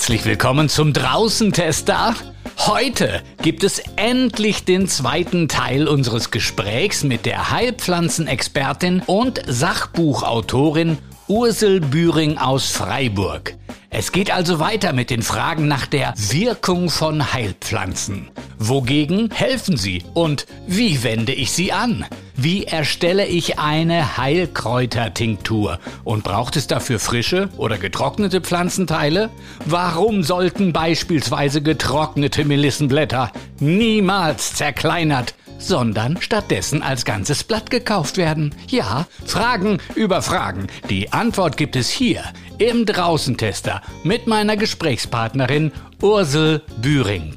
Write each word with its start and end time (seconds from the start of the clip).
Herzlich 0.00 0.24
willkommen 0.24 0.70
zum 0.70 0.94
Draußentester. 0.94 2.14
Heute 2.56 3.22
gibt 3.42 3.62
es 3.64 3.82
endlich 3.96 4.64
den 4.64 4.88
zweiten 4.88 5.46
Teil 5.46 5.86
unseres 5.86 6.30
Gesprächs 6.30 7.04
mit 7.04 7.26
der 7.26 7.50
Heilpflanzenexpertin 7.50 9.02
und 9.04 9.42
Sachbuchautorin 9.46 10.96
Ursel 11.28 11.82
Büring 11.82 12.38
aus 12.38 12.70
Freiburg. 12.70 13.56
Es 13.92 14.12
geht 14.12 14.30
also 14.30 14.60
weiter 14.60 14.92
mit 14.92 15.10
den 15.10 15.20
Fragen 15.20 15.66
nach 15.66 15.84
der 15.84 16.14
Wirkung 16.16 16.90
von 16.90 17.32
Heilpflanzen. 17.32 18.30
Wogegen 18.56 19.30
helfen 19.32 19.76
sie 19.76 20.04
und 20.14 20.46
wie 20.68 21.02
wende 21.02 21.32
ich 21.32 21.50
sie 21.50 21.72
an? 21.72 22.06
Wie 22.36 22.64
erstelle 22.64 23.26
ich 23.26 23.58
eine 23.58 24.16
Heilkräutertinktur? 24.16 25.80
Und 26.04 26.22
braucht 26.22 26.54
es 26.54 26.68
dafür 26.68 27.00
frische 27.00 27.48
oder 27.56 27.78
getrocknete 27.78 28.40
Pflanzenteile? 28.40 29.28
Warum 29.66 30.22
sollten 30.22 30.72
beispielsweise 30.72 31.60
getrocknete 31.60 32.44
Melissenblätter 32.44 33.32
niemals 33.58 34.54
zerkleinert, 34.54 35.34
sondern 35.60 36.20
stattdessen 36.20 36.82
als 36.82 37.04
ganzes 37.04 37.44
Blatt 37.44 37.70
gekauft 37.70 38.16
werden? 38.16 38.54
Ja, 38.68 39.06
Fragen 39.24 39.78
über 39.94 40.22
Fragen. 40.22 40.66
Die 40.88 41.12
Antwort 41.12 41.56
gibt 41.56 41.76
es 41.76 41.88
hier 41.88 42.24
im 42.58 42.86
Draußentester 42.86 43.82
mit 44.02 44.26
meiner 44.26 44.56
Gesprächspartnerin 44.56 45.72
Ursel 46.02 46.62
Büring. 46.80 47.34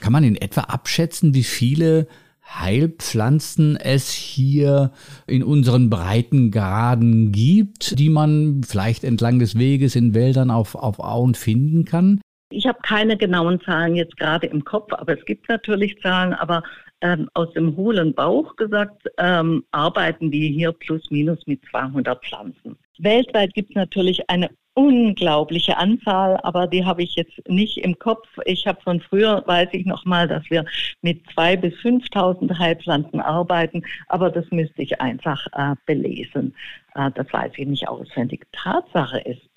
Kann 0.00 0.12
man 0.12 0.24
in 0.24 0.36
etwa 0.36 0.62
abschätzen, 0.62 1.34
wie 1.34 1.44
viele 1.44 2.06
Heilpflanzen 2.48 3.76
es 3.76 4.10
hier 4.10 4.92
in 5.26 5.42
unseren 5.42 5.90
Breitengraden 5.90 7.32
gibt, 7.32 7.98
die 7.98 8.08
man 8.08 8.62
vielleicht 8.66 9.04
entlang 9.04 9.38
des 9.38 9.58
Weges 9.58 9.96
in 9.96 10.14
Wäldern 10.14 10.50
auf, 10.50 10.74
auf 10.74 11.00
Auen 11.00 11.34
finden 11.34 11.84
kann? 11.84 12.20
Ich 12.50 12.66
habe 12.66 12.78
keine 12.82 13.16
genauen 13.16 13.60
Zahlen 13.60 13.96
jetzt 13.96 14.16
gerade 14.16 14.46
im 14.46 14.64
Kopf, 14.64 14.92
aber 14.92 15.18
es 15.18 15.24
gibt 15.24 15.48
natürlich 15.48 16.00
Zahlen, 16.00 16.32
aber 16.32 16.62
ähm, 17.00 17.28
aus 17.34 17.52
dem 17.54 17.76
hohlen 17.76 18.14
Bauch 18.14 18.54
gesagt, 18.56 19.02
ähm, 19.18 19.64
arbeiten 19.72 20.30
wir 20.30 20.48
hier 20.48 20.72
plus 20.72 21.10
minus 21.10 21.44
mit 21.46 21.60
200 21.70 22.24
Pflanzen. 22.24 22.76
Weltweit 22.98 23.52
gibt 23.54 23.70
es 23.70 23.76
natürlich 23.76 24.30
eine 24.30 24.50
unglaubliche 24.74 25.76
Anzahl, 25.76 26.38
aber 26.42 26.66
die 26.66 26.84
habe 26.84 27.02
ich 27.02 27.14
jetzt 27.16 27.48
nicht 27.48 27.78
im 27.78 27.98
Kopf. 27.98 28.28
Ich 28.44 28.66
habe 28.66 28.80
von 28.82 29.00
früher, 29.00 29.42
weiß 29.46 29.70
ich 29.72 29.86
noch 29.86 30.04
mal, 30.04 30.28
dass 30.28 30.48
wir 30.50 30.66
mit 31.00 31.26
2.000 31.30 31.56
bis 31.56 31.74
5.000 31.76 32.58
Heilpflanzen 32.58 33.20
arbeiten, 33.20 33.82
aber 34.08 34.30
das 34.30 34.44
müsste 34.50 34.82
ich 34.82 35.00
einfach 35.00 35.46
äh, 35.52 35.74
belesen. 35.86 36.54
Äh, 36.94 37.10
das 37.14 37.32
weiß 37.32 37.52
ich 37.56 37.66
nicht 37.66 37.88
auswendig. 37.88 38.46
Tatsache 38.52 39.18
ist, 39.20 39.48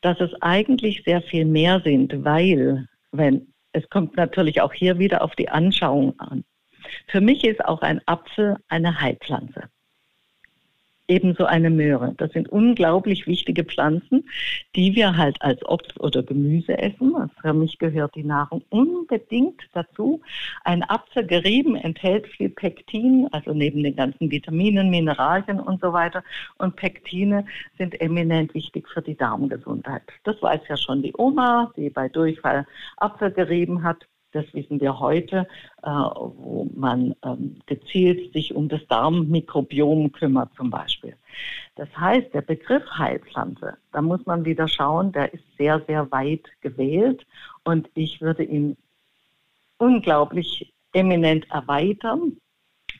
dass 0.00 0.20
es 0.20 0.30
eigentlich 0.40 1.02
sehr 1.04 1.22
viel 1.22 1.44
mehr 1.44 1.80
sind, 1.80 2.24
weil, 2.24 2.88
wenn, 3.10 3.52
es 3.72 3.88
kommt 3.88 4.16
natürlich 4.16 4.60
auch 4.60 4.72
hier 4.72 4.98
wieder 4.98 5.22
auf 5.22 5.34
die 5.34 5.48
Anschauung 5.48 6.18
an. 6.18 6.44
Für 7.06 7.20
mich 7.20 7.44
ist 7.44 7.64
auch 7.64 7.82
ein 7.82 8.00
Apfel 8.06 8.56
eine 8.68 9.00
Heilpflanze 9.00 9.70
ebenso 11.08 11.44
eine 11.44 11.70
Möhre. 11.70 12.14
Das 12.16 12.32
sind 12.32 12.48
unglaublich 12.48 13.26
wichtige 13.26 13.64
Pflanzen, 13.64 14.28
die 14.76 14.94
wir 14.94 15.16
halt 15.16 15.40
als 15.42 15.64
Obst 15.66 15.98
oder 16.00 16.22
Gemüse 16.22 16.78
essen. 16.78 17.14
Für 17.40 17.52
mich 17.52 17.78
gehört 17.78 18.14
die 18.14 18.24
Nahrung 18.24 18.62
unbedingt 18.70 19.62
dazu. 19.72 20.20
Ein 20.64 20.82
Apfel 20.82 21.26
gerieben 21.26 21.76
enthält 21.76 22.26
viel 22.28 22.48
Pektin, 22.48 23.28
also 23.32 23.52
neben 23.52 23.82
den 23.82 23.96
ganzen 23.96 24.30
Vitaminen, 24.30 24.90
Mineralien 24.90 25.60
und 25.60 25.80
so 25.80 25.92
weiter. 25.92 26.22
Und 26.58 26.76
Pektine 26.76 27.44
sind 27.78 28.00
eminent 28.00 28.54
wichtig 28.54 28.88
für 28.88 29.02
die 29.02 29.16
Darmgesundheit. 29.16 30.02
Das 30.24 30.40
weiß 30.40 30.60
ja 30.68 30.76
schon 30.76 31.02
die 31.02 31.14
Oma, 31.16 31.72
die 31.76 31.90
bei 31.90 32.08
Durchfall 32.08 32.66
Apfel 32.96 33.30
gerieben 33.32 33.82
hat. 33.82 34.06
Das 34.32 34.44
wissen 34.52 34.80
wir 34.80 34.98
heute, 34.98 35.46
äh, 35.82 35.88
wo 35.88 36.68
man 36.74 37.14
ähm, 37.24 37.56
gezielt 37.66 38.32
sich 38.32 38.54
um 38.54 38.68
das 38.68 38.80
Darmmikrobiom 38.88 40.12
kümmert 40.12 40.50
zum 40.56 40.70
Beispiel. 40.70 41.16
Das 41.76 41.88
heißt, 41.96 42.32
der 42.34 42.42
Begriff 42.42 42.84
Heilpflanze, 42.96 43.76
da 43.92 44.02
muss 44.02 44.24
man 44.26 44.44
wieder 44.44 44.68
schauen, 44.68 45.12
der 45.12 45.32
ist 45.32 45.44
sehr, 45.56 45.80
sehr 45.86 46.10
weit 46.10 46.44
gewählt 46.60 47.26
und 47.64 47.88
ich 47.94 48.20
würde 48.20 48.42
ihn 48.42 48.76
unglaublich 49.78 50.72
eminent 50.92 51.50
erweitern 51.50 52.36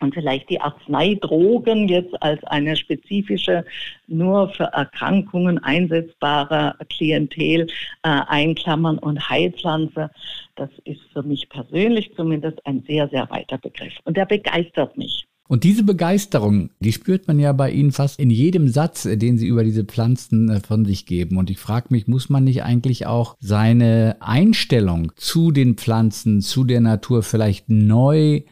und 0.03 0.15
vielleicht 0.15 0.51
die 0.51 0.61
Arzneidrogen 0.61 1.89
jetzt 1.89 2.21
als 2.23 2.43
eine 2.45 2.77
spezifische, 2.77 3.65
nur 4.07 4.49
für 4.51 4.65
Erkrankungen 4.65 5.59
einsetzbare 5.59 6.75
Klientel 6.91 7.67
äh, 8.03 8.21
einklammern 8.27 8.99
und 8.99 9.29
Heilpflanze, 9.29 10.11
das 10.57 10.71
ist 10.85 11.01
für 11.13 11.23
mich 11.23 11.49
persönlich 11.49 12.13
zumindest 12.15 12.65
ein 12.67 12.83
sehr, 12.87 13.09
sehr 13.09 13.29
weiter 13.31 13.59
Begriff. 13.59 13.95
Und 14.05 14.17
der 14.17 14.27
begeistert 14.27 14.97
mich. 14.99 15.27
Und 15.49 15.65
diese 15.65 15.83
Begeisterung, 15.83 16.71
die 16.81 16.93
spürt 16.93 17.29
man 17.29 17.39
ja 17.39 17.53
bei 17.53 17.71
Ihnen 17.71 17.93
fast 17.93 18.19
in 18.19 18.31
jedem 18.31 18.69
Satz, 18.69 19.03
den 19.03 19.37
Sie 19.37 19.47
über 19.47 19.65
diese 19.65 19.85
Pflanzen 19.85 20.49
äh, 20.49 20.61
von 20.61 20.85
sich 20.85 21.05
geben. 21.05 21.37
Und 21.37 21.51
ich 21.51 21.59
frage 21.59 21.89
mich, 21.91 22.07
muss 22.07 22.31
man 22.31 22.45
nicht 22.45 22.63
eigentlich 22.63 23.07
auch 23.07 23.37
seine 23.39 24.17
Einstellung 24.21 25.13
zu 25.17 25.51
den 25.51 25.75
Pflanzen, 25.75 26.41
zu 26.41 26.65
der 26.65 26.81
Natur 26.81 27.23
vielleicht 27.23 27.69
neu 27.69 28.43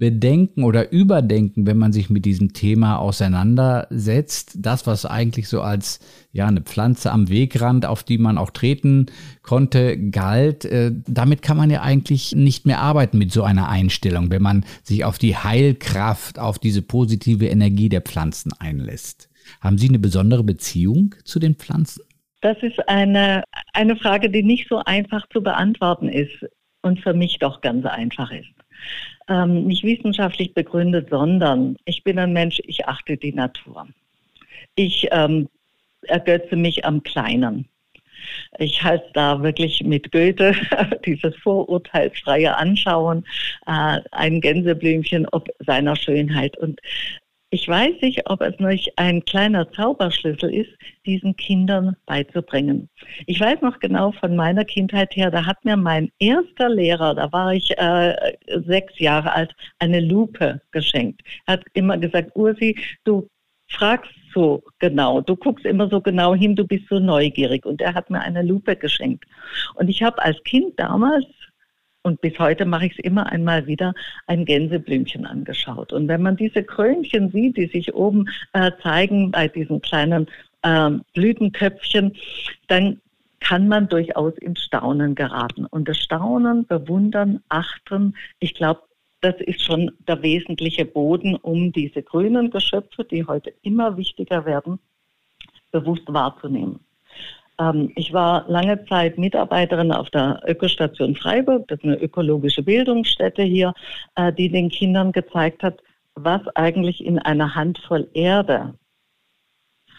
bedenken 0.00 0.64
oder 0.64 0.90
überdenken, 0.90 1.66
wenn 1.66 1.76
man 1.76 1.92
sich 1.92 2.08
mit 2.08 2.24
diesem 2.24 2.54
Thema 2.54 2.96
auseinandersetzt. 2.96 4.56
Das, 4.58 4.86
was 4.86 5.04
eigentlich 5.04 5.46
so 5.46 5.60
als 5.60 6.00
ja 6.32 6.46
eine 6.46 6.62
Pflanze 6.62 7.12
am 7.12 7.28
Wegrand, 7.28 7.84
auf 7.84 8.02
die 8.02 8.16
man 8.16 8.38
auch 8.38 8.50
treten 8.50 9.06
konnte, 9.42 9.98
galt. 10.10 10.64
Äh, 10.64 10.92
damit 11.06 11.42
kann 11.42 11.58
man 11.58 11.70
ja 11.70 11.82
eigentlich 11.82 12.34
nicht 12.34 12.64
mehr 12.64 12.80
arbeiten 12.80 13.18
mit 13.18 13.30
so 13.30 13.42
einer 13.42 13.68
Einstellung, 13.68 14.30
wenn 14.30 14.42
man 14.42 14.64
sich 14.82 15.04
auf 15.04 15.18
die 15.18 15.36
Heilkraft, 15.36 16.38
auf 16.38 16.58
diese 16.58 16.80
positive 16.80 17.46
Energie 17.46 17.90
der 17.90 18.00
Pflanzen 18.00 18.52
einlässt. 18.58 19.28
Haben 19.60 19.76
Sie 19.76 19.88
eine 19.88 19.98
besondere 19.98 20.44
Beziehung 20.44 21.14
zu 21.24 21.38
den 21.38 21.56
Pflanzen? 21.56 22.02
Das 22.40 22.56
ist 22.62 22.88
eine, 22.88 23.44
eine 23.74 23.96
Frage, 23.96 24.30
die 24.30 24.42
nicht 24.42 24.66
so 24.70 24.78
einfach 24.78 25.28
zu 25.28 25.42
beantworten 25.42 26.08
ist 26.08 26.46
und 26.80 27.00
für 27.00 27.12
mich 27.12 27.38
doch 27.38 27.60
ganz 27.60 27.84
einfach 27.84 28.30
ist 28.30 28.48
ähm, 29.30 29.66
nicht 29.66 29.84
wissenschaftlich 29.84 30.52
begründet, 30.52 31.08
sondern 31.08 31.76
ich 31.86 32.04
bin 32.04 32.18
ein 32.18 32.32
Mensch, 32.32 32.60
ich 32.64 32.86
achte 32.86 33.16
die 33.16 33.32
Natur. 33.32 33.86
Ich 34.74 35.08
ähm, 35.12 35.48
ergötze 36.02 36.56
mich 36.56 36.84
am 36.84 37.02
Kleinen. 37.02 37.66
Ich 38.58 38.82
halte 38.82 39.08
da 39.14 39.42
wirklich 39.42 39.82
mit 39.82 40.12
Goethe 40.12 40.54
dieses 41.06 41.34
vorurteilsfreie 41.36 42.54
Anschauen, 42.56 43.24
äh, 43.66 44.00
ein 44.10 44.40
Gänseblümchen 44.40 45.26
ob 45.32 45.48
seiner 45.60 45.96
Schönheit. 45.96 46.58
Und 46.58 46.80
ich 47.50 47.66
weiß 47.66 48.00
nicht, 48.00 48.30
ob 48.30 48.40
es 48.42 48.58
nicht 48.60 48.96
ein 48.96 49.24
kleiner 49.24 49.70
Zauberschlüssel 49.72 50.54
ist, 50.54 50.70
diesen 51.04 51.36
Kindern 51.36 51.96
beizubringen. 52.06 52.88
Ich 53.26 53.40
weiß 53.40 53.60
noch 53.60 53.80
genau 53.80 54.12
von 54.12 54.36
meiner 54.36 54.64
Kindheit 54.64 55.16
her, 55.16 55.32
da 55.32 55.44
hat 55.44 55.64
mir 55.64 55.76
mein 55.76 56.10
erster 56.20 56.68
Lehrer, 56.68 57.14
da 57.16 57.32
war 57.32 57.52
ich 57.52 57.76
äh, 57.76 58.36
sechs 58.66 58.98
Jahre 59.00 59.32
alt, 59.32 59.54
eine 59.80 60.00
Lupe 60.00 60.60
geschenkt. 60.70 61.22
Er 61.46 61.54
hat 61.54 61.64
immer 61.74 61.98
gesagt, 61.98 62.30
Ursi, 62.36 62.78
du 63.04 63.28
fragst 63.68 64.12
so 64.32 64.62
genau, 64.78 65.20
du 65.20 65.34
guckst 65.34 65.64
immer 65.64 65.88
so 65.88 66.00
genau 66.00 66.34
hin, 66.34 66.54
du 66.54 66.64
bist 66.64 66.84
so 66.88 67.00
neugierig. 67.00 67.66
Und 67.66 67.80
er 67.80 67.94
hat 67.94 68.10
mir 68.10 68.20
eine 68.20 68.42
Lupe 68.42 68.76
geschenkt. 68.76 69.24
Und 69.74 69.88
ich 69.88 70.02
habe 70.02 70.22
als 70.22 70.40
Kind 70.44 70.78
damals 70.78 71.26
und 72.02 72.20
bis 72.20 72.38
heute 72.38 72.64
mache 72.64 72.86
ich 72.86 72.92
es 72.92 73.04
immer 73.04 73.26
einmal 73.26 73.66
wieder, 73.66 73.94
ein 74.26 74.44
Gänseblümchen 74.44 75.26
angeschaut. 75.26 75.92
Und 75.92 76.08
wenn 76.08 76.22
man 76.22 76.36
diese 76.36 76.62
Krönchen 76.62 77.30
sieht, 77.30 77.56
die 77.56 77.66
sich 77.66 77.94
oben 77.94 78.28
äh, 78.52 78.72
zeigen 78.82 79.30
bei 79.30 79.48
diesen 79.48 79.80
kleinen 79.80 80.26
äh, 80.62 80.90
Blütenköpfchen, 81.14 82.16
dann 82.68 83.00
kann 83.40 83.68
man 83.68 83.88
durchaus 83.88 84.36
in 84.38 84.56
Staunen 84.56 85.14
geraten. 85.14 85.66
Und 85.66 85.88
das 85.88 85.98
Staunen, 85.98 86.66
Bewundern, 86.66 87.42
Achten, 87.48 88.14
ich 88.38 88.54
glaube, 88.54 88.82
das 89.22 89.34
ist 89.40 89.62
schon 89.62 89.90
der 90.08 90.22
wesentliche 90.22 90.84
Boden, 90.84 91.36
um 91.36 91.72
diese 91.72 92.02
grünen 92.02 92.50
Geschöpfe, 92.50 93.04
die 93.04 93.26
heute 93.26 93.52
immer 93.62 93.96
wichtiger 93.96 94.46
werden, 94.46 94.78
bewusst 95.70 96.04
wahrzunehmen. 96.06 96.80
Ähm, 97.60 97.92
ich 97.94 98.12
war 98.12 98.44
lange 98.48 98.84
Zeit 98.86 99.18
Mitarbeiterin 99.18 99.92
auf 99.92 100.10
der 100.10 100.40
Ökostation 100.46 101.14
Freiburg, 101.14 101.68
das 101.68 101.78
ist 101.78 101.84
eine 101.84 102.00
ökologische 102.00 102.62
Bildungsstätte 102.62 103.42
hier, 103.42 103.74
äh, 104.16 104.32
die 104.32 104.48
den 104.48 104.70
Kindern 104.70 105.12
gezeigt 105.12 105.62
hat, 105.62 105.80
was 106.14 106.40
eigentlich 106.56 107.04
in 107.04 107.18
einer 107.18 107.54
Handvoll 107.54 108.08
Erde 108.14 108.74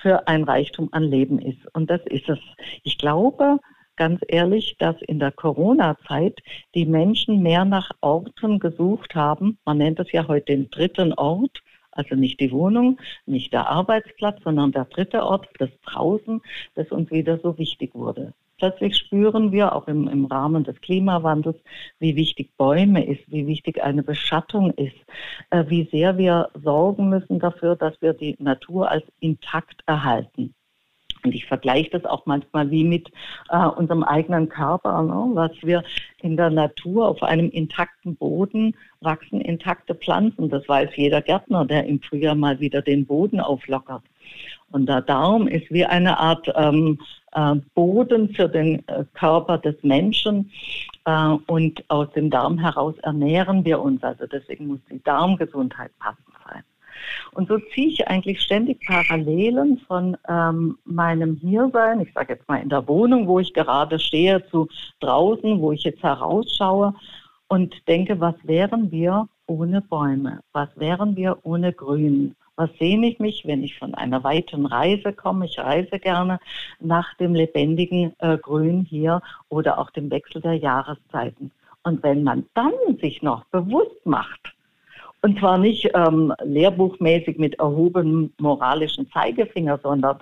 für 0.01 0.27
ein 0.27 0.43
Reichtum 0.43 0.89
an 0.91 1.03
Leben 1.03 1.39
ist. 1.39 1.59
Und 1.73 1.89
das 1.89 2.01
ist 2.05 2.27
es. 2.27 2.39
Ich 2.83 2.97
glaube, 2.97 3.59
ganz 3.95 4.19
ehrlich, 4.27 4.75
dass 4.79 4.95
in 5.03 5.19
der 5.19 5.31
Corona-Zeit 5.31 6.39
die 6.73 6.87
Menschen 6.87 7.43
mehr 7.43 7.65
nach 7.65 7.91
Orten 8.01 8.57
gesucht 8.57 9.13
haben. 9.13 9.59
Man 9.63 9.77
nennt 9.77 9.99
es 9.99 10.11
ja 10.11 10.27
heute 10.27 10.45
den 10.45 10.71
dritten 10.71 11.13
Ort, 11.13 11.61
Also 11.91 12.15
nicht 12.15 12.39
die 12.39 12.51
Wohnung, 12.51 12.99
nicht 13.25 13.53
der 13.53 13.69
Arbeitsplatz, 13.69 14.41
sondern 14.43 14.71
der 14.71 14.85
dritte 14.85 15.23
Ort, 15.23 15.47
das 15.59 15.69
Draußen, 15.85 16.41
das 16.75 16.91
uns 16.91 17.11
wieder 17.11 17.37
so 17.39 17.57
wichtig 17.57 17.93
wurde. 17.93 18.33
Plötzlich 18.61 18.95
spüren 18.95 19.51
wir 19.51 19.75
auch 19.75 19.87
im, 19.87 20.07
im 20.07 20.25
Rahmen 20.25 20.63
des 20.63 20.79
Klimawandels, 20.81 21.57
wie 21.97 22.15
wichtig 22.15 22.55
Bäume 22.57 23.03
ist, 23.03 23.23
wie 23.31 23.47
wichtig 23.47 23.81
eine 23.81 24.03
Beschattung 24.03 24.71
ist, 24.75 24.95
äh, 25.49 25.65
wie 25.67 25.89
sehr 25.91 26.19
wir 26.19 26.49
sorgen 26.63 27.09
müssen 27.09 27.39
dafür, 27.39 27.75
dass 27.75 27.99
wir 28.03 28.13
die 28.13 28.35
Natur 28.37 28.91
als 28.91 29.03
intakt 29.19 29.81
erhalten. 29.87 30.53
Und 31.23 31.35
ich 31.35 31.45
vergleiche 31.45 31.91
das 31.91 32.05
auch 32.05 32.25
manchmal 32.25 32.69
wie 32.71 32.83
mit 32.83 33.11
äh, 33.49 33.65
unserem 33.65 34.03
eigenen 34.03 34.49
Körper, 34.49 35.03
ne? 35.03 35.31
was 35.33 35.51
wir 35.61 35.83
in 36.21 36.37
der 36.37 36.49
Natur 36.49 37.07
auf 37.07 37.21
einem 37.23 37.49
intakten 37.49 38.15
Boden 38.15 38.75
wachsen 39.01 39.41
intakte 39.41 39.95
Pflanzen. 39.95 40.49
Das 40.49 40.67
weiß 40.67 40.89
jeder 40.95 41.21
Gärtner, 41.21 41.65
der 41.65 41.85
im 41.85 42.01
Frühjahr 42.01 42.35
mal 42.35 42.59
wieder 42.59 42.81
den 42.81 43.05
Boden 43.05 43.39
auflockert. 43.39 44.03
Und 44.71 44.87
der 44.87 45.01
Darm 45.01 45.47
ist 45.47 45.69
wie 45.69 45.85
eine 45.85 46.17
Art 46.17 46.51
ähm, 46.55 46.99
äh, 47.33 47.55
Boden 47.75 48.33
für 48.33 48.47
den 48.47 48.87
äh, 48.87 49.03
Körper 49.13 49.57
des 49.57 49.75
Menschen. 49.83 50.51
Äh, 51.05 51.35
und 51.47 51.83
aus 51.89 52.11
dem 52.13 52.29
Darm 52.29 52.57
heraus 52.57 52.95
ernähren 52.99 53.65
wir 53.65 53.81
uns. 53.81 54.01
Also 54.03 54.25
deswegen 54.27 54.67
muss 54.67 54.79
die 54.89 55.03
Darmgesundheit 55.03 55.91
passen. 55.99 56.23
Und 57.33 57.47
so 57.47 57.57
ziehe 57.73 57.87
ich 57.87 58.07
eigentlich 58.07 58.41
ständig 58.41 58.85
Parallelen 58.85 59.79
von 59.87 60.17
ähm, 60.27 60.77
meinem 60.85 61.35
Hiersein, 61.35 62.01
ich 62.01 62.13
sage 62.13 62.33
jetzt 62.33 62.47
mal 62.47 62.61
in 62.61 62.69
der 62.69 62.87
Wohnung, 62.87 63.27
wo 63.27 63.39
ich 63.39 63.53
gerade 63.53 63.99
stehe, 63.99 64.45
zu 64.49 64.67
draußen, 64.99 65.59
wo 65.59 65.71
ich 65.71 65.83
jetzt 65.83 66.03
herausschaue 66.03 66.93
und 67.47 67.87
denke, 67.87 68.19
was 68.19 68.35
wären 68.43 68.91
wir 68.91 69.27
ohne 69.47 69.81
Bäume? 69.81 70.39
Was 70.53 70.69
wären 70.75 71.15
wir 71.15 71.37
ohne 71.43 71.73
Grün? 71.73 72.35
Was 72.55 72.69
sehne 72.79 73.07
ich 73.07 73.19
mich, 73.19 73.45
wenn 73.45 73.63
ich 73.63 73.77
von 73.77 73.95
einer 73.95 74.23
weiten 74.23 74.65
Reise 74.65 75.13
komme? 75.13 75.45
Ich 75.45 75.57
reise 75.57 75.99
gerne 75.99 76.39
nach 76.79 77.13
dem 77.15 77.33
lebendigen 77.33 78.13
äh, 78.19 78.37
Grün 78.37 78.85
hier 78.87 79.21
oder 79.49 79.79
auch 79.79 79.89
dem 79.89 80.11
Wechsel 80.11 80.41
der 80.41 80.55
Jahreszeiten. 80.55 81.51
Und 81.83 82.03
wenn 82.03 82.23
man 82.23 82.45
dann 82.53 82.73
sich 83.01 83.21
noch 83.21 83.45
bewusst 83.45 84.05
macht, 84.05 84.53
und 85.21 85.39
zwar 85.39 85.57
nicht 85.57 85.89
ähm, 85.93 86.33
lehrbuchmäßig 86.43 87.37
mit 87.37 87.59
erhobenem 87.59 88.31
moralischen 88.39 89.09
Zeigefinger, 89.11 89.79
sondern 89.83 90.17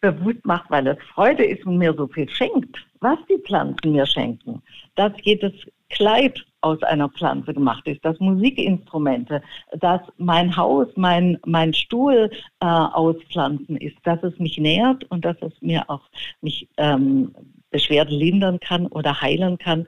bewusst 0.00 0.44
macht, 0.44 0.70
weil 0.70 0.86
es 0.86 0.98
Freude 1.14 1.44
ist 1.44 1.64
und 1.66 1.78
mir 1.78 1.94
so 1.94 2.06
viel 2.06 2.28
schenkt, 2.28 2.76
was 3.00 3.18
die 3.28 3.38
Pflanzen 3.38 3.92
mir 3.92 4.06
schenken, 4.06 4.62
dass 4.94 5.12
jedes 5.22 5.52
Kleid 5.88 6.44
aus 6.60 6.82
einer 6.82 7.08
Pflanze 7.08 7.54
gemacht 7.54 7.86
ist, 7.86 8.04
dass 8.04 8.18
Musikinstrumente, 8.18 9.40
dass 9.78 10.00
mein 10.16 10.54
Haus, 10.56 10.88
mein, 10.96 11.38
mein 11.46 11.72
Stuhl 11.72 12.30
äh, 12.60 12.66
aus 12.66 13.16
Pflanzen 13.30 13.76
ist, 13.76 13.96
dass 14.02 14.22
es 14.22 14.36
mich 14.38 14.58
nährt 14.58 15.04
und 15.04 15.24
dass 15.24 15.36
es 15.42 15.52
mir 15.60 15.88
auch 15.88 16.02
mich 16.40 16.68
ähm, 16.76 17.32
Beschwerden 17.76 18.18
lindern 18.18 18.58
kann 18.58 18.86
oder 18.86 19.20
heilen 19.20 19.58
kann, 19.58 19.86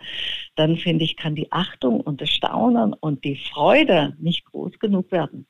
dann 0.56 0.76
finde 0.76 1.04
ich, 1.04 1.16
kann 1.16 1.34
die 1.34 1.50
Achtung 1.50 2.02
und 2.02 2.20
das 2.20 2.28
Staunen 2.28 2.92
und 2.92 3.24
die 3.24 3.36
Freude 3.36 4.14
nicht 4.18 4.44
groß 4.44 4.78
genug 4.78 5.10
werden. 5.10 5.46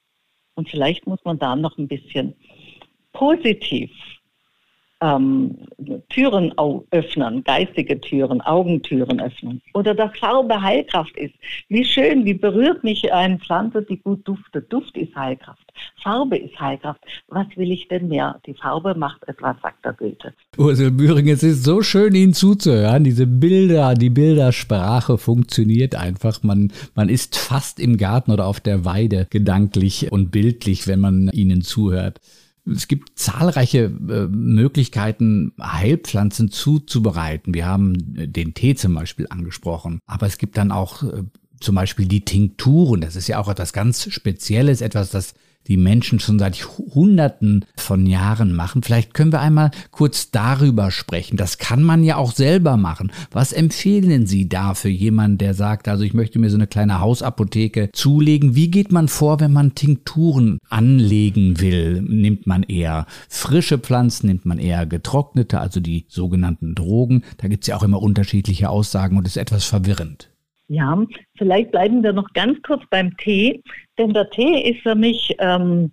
Und 0.55 0.69
vielleicht 0.69 1.09
muss 1.09 1.19
man 1.25 1.41
da 1.41 1.57
noch 1.57 1.79
ein 1.79 1.89
bisschen 1.89 2.35
positiv 3.13 3.91
ähm, 5.01 5.57
Türen 6.09 6.53
öffnen, 6.91 7.45
geistige 7.45 8.01
Türen, 8.01 8.41
Augentüren 8.41 9.21
öffnen. 9.21 9.63
Oder 9.75 9.95
dass 9.95 10.17
Farbe 10.19 10.61
Heilkraft 10.61 11.17
ist. 11.17 11.35
Wie 11.69 11.85
schön, 11.85 12.25
wie 12.25 12.35
berührt 12.35 12.83
mich 12.83 13.13
eine 13.13 13.39
Pflanze, 13.39 13.83
die 13.83 13.99
gut 13.99 14.27
duftet. 14.27 14.73
Duft 14.73 14.97
ist 14.97 15.15
Heilkraft. 15.15 15.63
Farbe 16.03 16.37
ist 16.37 16.59
Heilkraft. 16.59 17.01
Was 17.29 17.47
will 17.57 17.71
ich 17.71 17.87
denn 17.89 18.09
mehr? 18.09 18.41
Die 18.47 18.55
Farbe 18.55 18.95
macht 18.95 19.27
etwas, 19.29 19.57
sagt 19.63 19.85
der 19.85 19.93
Goethe. 19.93 20.35
Ursel 20.57 20.91
Bühring, 20.91 21.29
es 21.29 21.43
ist 21.43 21.65
so 21.65 21.83
schön, 21.83 22.15
Ihnen 22.15 22.35
zuzuhören. 22.35 23.05
Diese 23.05 23.27
Bilder, 23.27 23.95
die 23.95 24.11
Bildersprache 24.11 25.19
funktioniert 25.19 25.95
einfach. 25.95 26.43
Man, 26.43 26.73
man 26.95 27.09
ist 27.09 27.37
fast 27.37 27.79
im 27.79 27.97
Garten 27.97 28.33
oder 28.33 28.47
auf 28.47 28.61
der 28.61 28.85
Weide 28.85 29.27
gedanklich 29.31 30.11
und 30.11 30.31
bildlich, 30.33 30.89
wenn 30.89 31.01
man 31.01 31.29
Ihnen 31.33 31.63
zuhört. 31.63 32.21
Es 32.75 32.89
gibt 32.89 33.19
zahlreiche 33.19 33.85
äh, 33.85 34.27
Möglichkeiten, 34.27 35.53
Heilpflanzen 35.61 36.51
zuzubereiten. 36.51 37.55
Wir 37.55 37.67
haben 37.67 37.95
den 38.33 38.55
Tee 38.55 38.75
zum 38.75 38.95
Beispiel 38.95 39.27
angesprochen. 39.31 40.01
Aber 40.07 40.27
es 40.27 40.39
gibt 40.39 40.57
dann 40.57 40.73
auch 40.73 41.03
äh, 41.03 41.23
zum 41.61 41.75
Beispiel 41.75 42.07
die 42.07 42.25
Tinkturen. 42.25 43.01
Das 43.01 43.17
ist 43.17 43.29
ja 43.29 43.39
auch 43.39 43.49
etwas 43.49 43.73
ganz 43.73 44.11
Spezielles, 44.13 44.81
etwas, 44.81 45.11
das 45.11 45.35
die 45.69 45.77
Menschen 45.77 46.19
schon 46.19 46.39
seit 46.39 46.57
Hunderten 46.95 47.65
von 47.77 48.07
Jahren 48.07 48.55
machen. 48.55 48.83
Vielleicht 48.83 49.15
können 49.15 49.33
wir 49.33 49.41
einmal 49.41 49.71
kurz 49.91 50.31
darüber 50.31 50.91
sprechen. 50.91 51.37
Das 51.37 51.59
kann 51.59 51.83
man 51.83 52.03
ja 52.03 52.17
auch 52.17 52.33
selber 52.33 52.77
machen. 52.77 53.13
Was 53.31 53.53
empfehlen 53.53 54.27
Sie 54.27 54.49
da 54.49 54.75
für 54.75 54.89
jemanden, 54.89 55.39
der 55.39 55.55
sagt, 55.55 55.89
also 55.89 56.05
ich 56.05 56.15
möchte 56.15 56.39
mir 56.39 56.51
so 56.51 56.57
eine 56.57 56.67
kleine 56.67 57.01
Hausapotheke 57.01 57.91
zulegen? 57.93 58.55
Wie 58.55 58.71
geht 58.71 58.91
man 58.93 59.09
vor, 59.09 59.41
wenn 59.41 59.53
man 59.53 59.75
Tinkturen 59.75 60.59
anlegen 60.69 61.61
will? 61.61 62.03
Nimmt 62.03 62.47
man 62.47 62.63
eher 62.63 63.07
frische 63.29 63.79
Pflanzen, 63.79 64.29
nimmt 64.29 64.47
man 64.47 64.59
eher 64.59 64.87
getrocknete, 64.87 65.61
also 65.61 65.81
die 65.81 66.07
sogenannten 66.09 66.75
Drogen? 66.75 67.25
Da 67.37 67.49
gibt 67.49 67.65
es 67.65 67.69
ja 67.69 67.77
auch 67.77 67.83
immer 67.83 68.03
unterschiedliche 68.03 68.71
Aussagen 68.71 69.17
und 69.17 69.27
ist 69.27 69.37
etwas 69.37 69.65
verwirrend. 69.65 70.31
Ja, 70.69 71.03
vielleicht 71.39 71.71
bleiben 71.71 72.03
wir 72.03 72.13
noch 72.13 72.31
ganz 72.35 72.61
kurz 72.63 72.83
beim 72.91 73.17
Tee, 73.17 73.63
denn 73.97 74.13
der 74.13 74.29
Tee 74.31 74.71
ist 74.71 74.83
für 74.83 74.95
mich 74.95 75.35
ähm, 75.39 75.93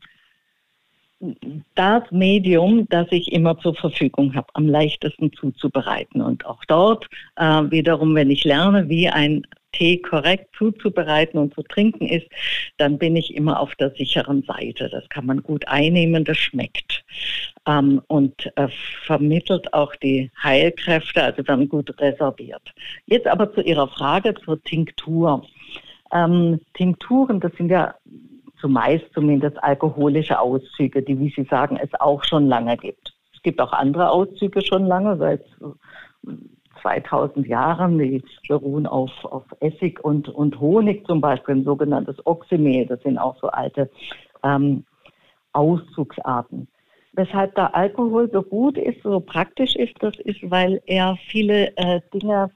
das 1.75 2.03
Medium, 2.11 2.87
das 2.89 3.07
ich 3.11 3.31
immer 3.31 3.57
zur 3.59 3.75
Verfügung 3.75 4.35
habe, 4.35 4.47
am 4.53 4.67
leichtesten 4.67 5.31
zuzubereiten. 5.33 6.21
Und 6.21 6.45
auch 6.45 6.63
dort 6.65 7.07
äh, 7.35 7.43
wiederum, 7.43 8.15
wenn 8.15 8.29
ich 8.29 8.43
lerne, 8.43 8.89
wie 8.89 9.07
ein 9.09 9.45
Tee 9.71 9.97
korrekt 9.97 10.55
zuzubereiten 10.57 11.37
und 11.37 11.53
zu 11.53 11.61
trinken 11.63 12.07
ist, 12.07 12.27
dann 12.77 12.97
bin 12.97 13.15
ich 13.15 13.35
immer 13.35 13.59
auf 13.59 13.75
der 13.75 13.91
sicheren 13.91 14.43
Seite. 14.43 14.89
Das 14.89 15.07
kann 15.09 15.25
man 15.25 15.43
gut 15.43 15.67
einnehmen, 15.67 16.23
das 16.23 16.37
schmeckt. 16.37 17.03
Ähm, 17.67 18.01
und 18.07 18.51
äh, 18.55 18.67
vermittelt 19.05 19.73
auch 19.73 19.95
die 19.95 20.31
Heilkräfte, 20.41 21.23
also 21.23 21.41
dann 21.41 21.67
gut 21.67 21.99
reserviert. 21.99 22.73
Jetzt 23.05 23.27
aber 23.27 23.53
zu 23.53 23.61
Ihrer 23.61 23.87
Frage 23.87 24.33
zur 24.35 24.61
Tinktur. 24.63 25.45
Ähm, 26.13 26.61
Tinkturen, 26.73 27.39
das 27.39 27.51
sind 27.57 27.69
ja 27.69 27.95
zumeist 28.59 29.05
zumindest 29.13 29.61
alkoholische 29.63 30.39
Auszüge, 30.39 31.01
die, 31.01 31.19
wie 31.19 31.33
Sie 31.35 31.47
sagen, 31.49 31.77
es 31.77 31.89
auch 31.99 32.23
schon 32.23 32.47
lange 32.47 32.77
gibt. 32.77 33.13
Es 33.33 33.41
gibt 33.41 33.61
auch 33.61 33.73
andere 33.73 34.09
Auszüge 34.09 34.61
schon 34.61 34.85
lange, 34.85 35.17
seit 35.17 35.43
2000 36.81 37.47
Jahren. 37.47 37.97
Die 37.99 38.23
beruhen 38.47 38.87
auf, 38.87 39.11
auf 39.25 39.43
Essig 39.59 40.03
und, 40.03 40.29
und 40.29 40.59
Honig 40.59 41.05
zum 41.07 41.21
Beispiel, 41.21 41.55
ein 41.55 41.63
sogenanntes 41.63 42.15
Oxymel. 42.25 42.85
Das 42.85 43.01
sind 43.01 43.17
auch 43.17 43.35
so 43.41 43.47
alte 43.47 43.89
ähm, 44.43 44.85
Auszugsarten. 45.53 46.67
Weshalb 47.13 47.55
der 47.55 47.73
Alkohol 47.75 48.29
so 48.31 48.41
gut 48.41 48.77
ist, 48.77 49.01
so 49.03 49.19
praktisch 49.19 49.75
ist, 49.75 49.95
das 49.99 50.17
ist, 50.19 50.39
weil 50.51 50.81
er 50.85 51.17
viele 51.29 51.75
äh, 51.77 52.01
Dinge 52.13 52.51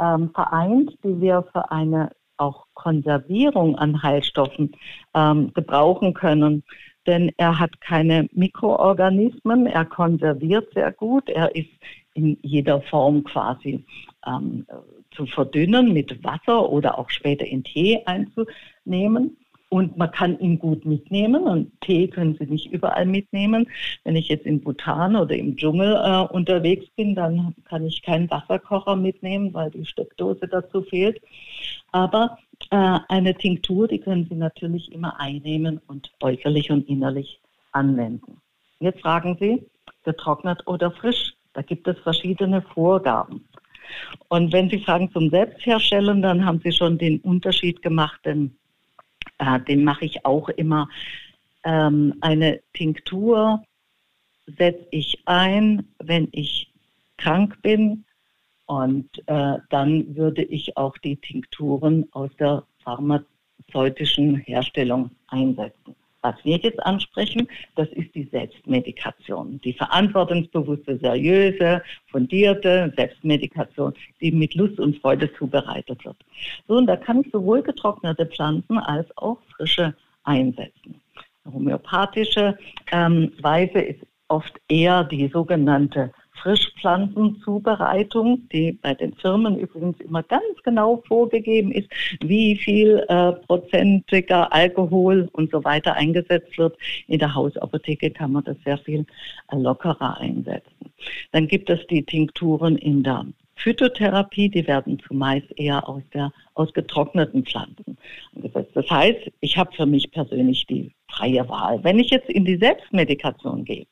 ähm, 0.00 0.30
vereint, 0.30 0.96
die 1.02 1.20
wir 1.20 1.44
für 1.52 1.70
eine 1.70 2.10
auch 2.36 2.66
Konservierung 2.74 3.76
an 3.76 4.02
Heilstoffen 4.02 4.76
ähm, 5.14 5.52
gebrauchen 5.54 6.14
können. 6.14 6.62
Denn 7.06 7.32
er 7.36 7.58
hat 7.58 7.80
keine 7.80 8.28
Mikroorganismen, 8.32 9.66
er 9.66 9.84
konserviert 9.84 10.72
sehr 10.72 10.90
gut, 10.92 11.28
er 11.28 11.54
ist 11.54 11.68
in 12.14 12.38
jeder 12.42 12.80
Form 12.80 13.24
quasi 13.24 13.84
ähm, 14.26 14.66
zu 15.10 15.26
verdünnen 15.26 15.92
mit 15.92 16.24
Wasser 16.24 16.70
oder 16.70 16.98
auch 16.98 17.10
später 17.10 17.44
in 17.44 17.62
Tee 17.62 18.00
einzunehmen. 18.06 19.36
Und 19.74 19.96
man 19.96 20.12
kann 20.12 20.38
ihn 20.38 20.60
gut 20.60 20.84
mitnehmen. 20.84 21.42
Und 21.42 21.80
Tee 21.80 22.06
können 22.06 22.36
Sie 22.38 22.46
nicht 22.46 22.70
überall 22.70 23.06
mitnehmen. 23.06 23.66
Wenn 24.04 24.14
ich 24.14 24.28
jetzt 24.28 24.46
in 24.46 24.60
Bhutan 24.60 25.16
oder 25.16 25.34
im 25.34 25.56
Dschungel 25.56 25.96
äh, 25.96 26.32
unterwegs 26.32 26.86
bin, 26.94 27.16
dann 27.16 27.56
kann 27.64 27.84
ich 27.84 28.00
keinen 28.02 28.30
Wasserkocher 28.30 28.94
mitnehmen, 28.94 29.52
weil 29.52 29.72
die 29.72 29.84
Steckdose 29.84 30.46
dazu 30.46 30.82
fehlt. 30.82 31.20
Aber 31.90 32.38
äh, 32.70 33.00
eine 33.08 33.34
Tinktur, 33.34 33.88
die 33.88 33.98
können 33.98 34.28
Sie 34.30 34.36
natürlich 34.36 34.92
immer 34.92 35.18
einnehmen 35.18 35.80
und 35.88 36.08
äußerlich 36.22 36.70
und 36.70 36.88
innerlich 36.88 37.40
anwenden. 37.72 38.40
Jetzt 38.78 39.00
fragen 39.00 39.36
Sie, 39.40 39.66
getrocknet 40.04 40.64
oder 40.68 40.92
frisch? 40.92 41.34
Da 41.52 41.62
gibt 41.62 41.88
es 41.88 41.98
verschiedene 41.98 42.62
Vorgaben. 42.62 43.48
Und 44.28 44.52
wenn 44.52 44.70
Sie 44.70 44.78
fragen 44.78 45.10
zum 45.10 45.30
Selbstherstellen, 45.30 46.22
dann 46.22 46.46
haben 46.46 46.60
Sie 46.62 46.70
schon 46.70 46.96
den 46.96 47.18
Unterschied 47.22 47.82
gemacht, 47.82 48.20
denn 48.24 48.56
äh, 49.38 49.60
den 49.60 49.84
mache 49.84 50.04
ich 50.04 50.24
auch 50.24 50.48
immer. 50.48 50.88
Ähm, 51.64 52.14
eine 52.20 52.60
Tinktur 52.72 53.64
setze 54.46 54.86
ich 54.90 55.22
ein, 55.26 55.88
wenn 55.98 56.28
ich 56.32 56.72
krank 57.16 57.60
bin. 57.62 58.04
Und 58.66 59.10
äh, 59.26 59.58
dann 59.68 60.16
würde 60.16 60.42
ich 60.42 60.76
auch 60.76 60.96
die 60.98 61.16
Tinkturen 61.16 62.06
aus 62.12 62.30
der 62.38 62.64
pharmazeutischen 62.82 64.36
Herstellung 64.36 65.10
einsetzen. 65.28 65.94
Was 66.24 66.36
wir 66.42 66.56
jetzt 66.56 66.82
ansprechen, 66.86 67.46
das 67.74 67.86
ist 67.90 68.14
die 68.14 68.24
Selbstmedikation, 68.24 69.60
die 69.62 69.74
verantwortungsbewusste, 69.74 70.96
seriöse, 70.96 71.82
fundierte 72.06 72.90
Selbstmedikation, 72.96 73.92
die 74.22 74.32
mit 74.32 74.54
Lust 74.54 74.80
und 74.80 74.96
Freude 75.00 75.30
zubereitet 75.34 76.02
wird. 76.02 76.16
So, 76.66 76.76
und 76.76 76.86
da 76.86 76.96
kann 76.96 77.20
ich 77.20 77.30
sowohl 77.30 77.60
getrocknete 77.60 78.24
Pflanzen 78.24 78.78
als 78.78 79.06
auch 79.18 79.36
frische 79.54 79.94
einsetzen. 80.22 80.98
Homöopathische 81.44 82.56
ähm, 82.90 83.30
Weise 83.42 83.80
ist 83.80 84.00
oft 84.28 84.54
eher 84.68 85.04
die 85.04 85.28
sogenannte 85.28 86.10
Frischpflanzenzubereitung, 86.34 88.48
die 88.50 88.72
bei 88.72 88.94
den 88.94 89.14
Firmen 89.14 89.58
übrigens 89.58 89.98
immer 90.00 90.22
ganz 90.22 90.62
genau 90.62 91.02
vorgegeben 91.08 91.72
ist, 91.72 91.88
wie 92.20 92.56
viel 92.56 93.04
äh, 93.08 93.32
prozentiger 93.32 94.52
Alkohol 94.52 95.28
und 95.32 95.50
so 95.50 95.64
weiter 95.64 95.94
eingesetzt 95.94 96.58
wird. 96.58 96.76
In 97.08 97.18
der 97.18 97.34
Hausapotheke 97.34 98.10
kann 98.10 98.32
man 98.32 98.44
das 98.44 98.56
sehr 98.64 98.78
viel 98.78 99.06
äh, 99.50 99.56
lockerer 99.56 100.18
einsetzen. 100.18 100.92
Dann 101.32 101.48
gibt 101.48 101.70
es 101.70 101.84
die 101.88 102.04
Tinkturen 102.04 102.76
in 102.76 103.02
der 103.02 103.24
Phytotherapie, 103.56 104.48
die 104.48 104.66
werden 104.66 105.00
zumeist 105.06 105.46
eher 105.56 105.88
aus, 105.88 106.02
der, 106.12 106.32
aus 106.54 106.72
getrockneten 106.72 107.44
Pflanzen 107.44 107.96
angesetzt. 108.34 108.72
Das 108.74 108.90
heißt, 108.90 109.30
ich 109.40 109.56
habe 109.56 109.74
für 109.74 109.86
mich 109.86 110.10
persönlich 110.10 110.66
die 110.66 110.92
freie 111.08 111.48
Wahl. 111.48 111.82
Wenn 111.82 111.98
ich 111.98 112.10
jetzt 112.10 112.28
in 112.28 112.44
die 112.44 112.56
Selbstmedikation 112.56 113.64
gehe, 113.64 113.86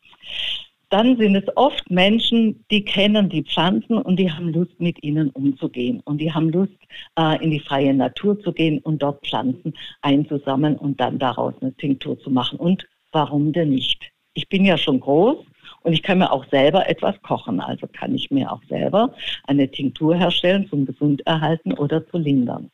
dann 0.93 1.17
sind 1.17 1.35
es 1.37 1.57
oft 1.57 1.91
Menschen, 1.91 2.67
die 2.71 2.85
kennen 2.85 3.31
die 3.31 3.43
Pflanzen 3.43 3.97
und 3.97 4.17
die 4.17 4.31
haben 4.31 4.53
Lust, 4.53 4.79
mit 4.79 5.03
ihnen 5.03 5.31
umzugehen. 5.31 6.01
Und 6.05 6.19
die 6.19 6.33
haben 6.33 6.51
Lust, 6.51 6.77
äh, 7.19 7.43
in 7.43 7.51
die 7.51 7.61
freie 7.61 7.95
Natur 7.95 8.39
zu 8.41 8.53
gehen 8.53 8.79
und 8.81 9.03
dort 9.03 9.27
Pflanzen 9.27 9.73
einzusammeln 10.03 10.77
und 10.77 11.01
dann 11.01 11.19
daraus 11.19 11.55
eine 11.63 11.73
Tinktur 11.73 12.21
zu 12.21 12.31
machen. 12.31 12.59
Und 12.59 12.87
warum 13.11 13.55
denn 13.55 13.71
nicht? 13.71 14.13
Ich 14.35 14.51
bin 14.51 14.67
ja 14.67 14.77
schon 14.77 15.01
groß 15.01 15.39
und 15.81 15.95
ich 15.95 16.03
kann 16.03 16.19
mir 16.19 16.31
auch 16.31 16.45
selber 16.51 16.87
etwas 16.87 17.21
kochen. 17.23 17.61
Also 17.61 17.87
kann 17.87 18.15
ich 18.15 18.31
mir 18.31 18.53
auch 18.53 18.63
selber 18.69 19.15
eine 19.47 19.71
Tinktur 19.71 20.15
herstellen 20.15 20.69
zum 20.69 20.85
Gesunderhalten 20.85 21.73
oder 21.73 22.07
zu 22.07 22.19
lindern. 22.19 22.71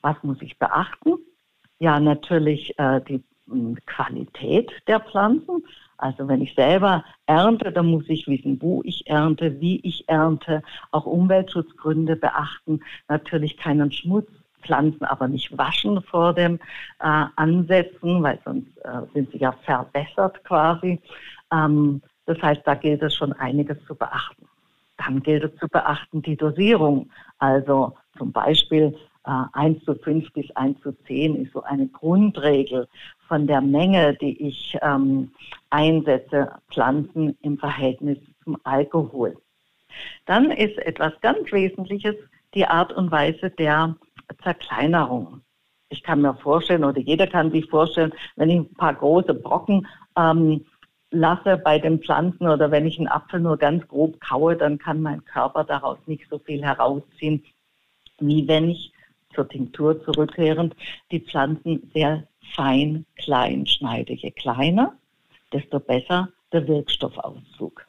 Was 0.00 0.16
muss 0.22 0.40
ich 0.40 0.58
beachten? 0.58 1.16
Ja, 1.80 2.00
natürlich 2.00 2.72
äh, 2.78 3.02
die 3.06 3.22
Qualität 3.86 4.70
der 4.86 5.00
Pflanzen. 5.00 5.64
Also 5.98 6.28
wenn 6.28 6.42
ich 6.42 6.54
selber 6.54 7.04
ernte, 7.26 7.72
dann 7.72 7.86
muss 7.86 8.04
ich 8.08 8.26
wissen, 8.26 8.60
wo 8.60 8.82
ich 8.84 9.06
ernte, 9.06 9.60
wie 9.60 9.80
ich 9.80 10.08
ernte, 10.08 10.62
auch 10.90 11.06
Umweltschutzgründe 11.06 12.16
beachten, 12.16 12.80
natürlich 13.08 13.56
keinen 13.56 13.90
Schmutz 13.90 14.28
Pflanzen 14.66 15.04
aber 15.04 15.28
nicht 15.28 15.56
waschen 15.56 16.02
vor 16.02 16.34
dem 16.34 16.56
äh, 16.98 17.24
Ansetzen, 17.36 18.22
weil 18.22 18.38
sonst 18.44 18.76
äh, 18.78 19.02
sind 19.14 19.30
sie 19.30 19.38
ja 19.38 19.52
verbessert 19.52 20.42
quasi. 20.44 21.00
Ähm, 21.52 22.02
das 22.26 22.40
heißt, 22.42 22.62
da 22.64 22.74
gilt 22.74 23.02
es 23.02 23.14
schon 23.14 23.32
einiges 23.34 23.78
zu 23.86 23.94
beachten. 23.94 24.46
Dann 24.98 25.22
gilt 25.22 25.44
es 25.44 25.56
zu 25.60 25.68
beachten 25.68 26.22
die 26.22 26.36
Dosierung. 26.36 27.08
Also 27.38 27.94
zum 28.18 28.32
Beispiel 28.32 28.96
1 29.26 29.84
zu 29.84 29.94
5 29.94 30.32
bis 30.32 30.50
1 30.52 30.80
zu 30.80 30.92
10 31.06 31.36
ist 31.36 31.52
so 31.52 31.62
eine 31.62 31.88
Grundregel 31.88 32.88
von 33.28 33.46
der 33.46 33.60
Menge, 33.60 34.14
die 34.14 34.40
ich 34.46 34.78
ähm, 34.82 35.32
einsetze, 35.70 36.52
Pflanzen 36.70 37.36
im 37.42 37.58
Verhältnis 37.58 38.18
zum 38.44 38.56
Alkohol. 38.64 39.36
Dann 40.26 40.50
ist 40.50 40.78
etwas 40.78 41.12
ganz 41.20 41.50
Wesentliches 41.50 42.14
die 42.54 42.66
Art 42.66 42.92
und 42.92 43.10
Weise 43.10 43.50
der 43.50 43.96
Zerkleinerung. 44.42 45.40
Ich 45.88 46.02
kann 46.02 46.20
mir 46.20 46.34
vorstellen, 46.34 46.84
oder 46.84 47.00
jeder 47.00 47.26
kann 47.26 47.50
sich 47.50 47.66
vorstellen, 47.66 48.12
wenn 48.36 48.50
ich 48.50 48.58
ein 48.58 48.74
paar 48.74 48.94
große 48.94 49.34
Brocken 49.34 49.86
ähm, 50.16 50.64
lasse 51.10 51.56
bei 51.56 51.78
den 51.78 52.00
Pflanzen 52.00 52.48
oder 52.48 52.70
wenn 52.70 52.86
ich 52.86 52.98
einen 52.98 53.08
Apfel 53.08 53.40
nur 53.40 53.56
ganz 53.56 53.86
grob 53.86 54.20
kaue, 54.20 54.56
dann 54.56 54.78
kann 54.78 55.00
mein 55.00 55.24
Körper 55.24 55.64
daraus 55.64 55.98
nicht 56.06 56.28
so 56.28 56.38
viel 56.38 56.62
herausziehen, 56.62 57.44
wie 58.18 58.46
wenn 58.48 58.70
ich 58.70 58.92
zur 59.36 59.48
Tinktur 59.48 60.02
zurückkehrend 60.04 60.74
die 61.12 61.20
Pflanzen 61.20 61.88
sehr 61.94 62.24
fein 62.54 63.06
klein 63.16 63.66
schneide. 63.66 64.14
Je 64.14 64.32
kleiner, 64.32 64.94
desto 65.52 65.78
besser 65.78 66.28
der 66.52 66.66
Wirkstoffauszug. 66.66 67.86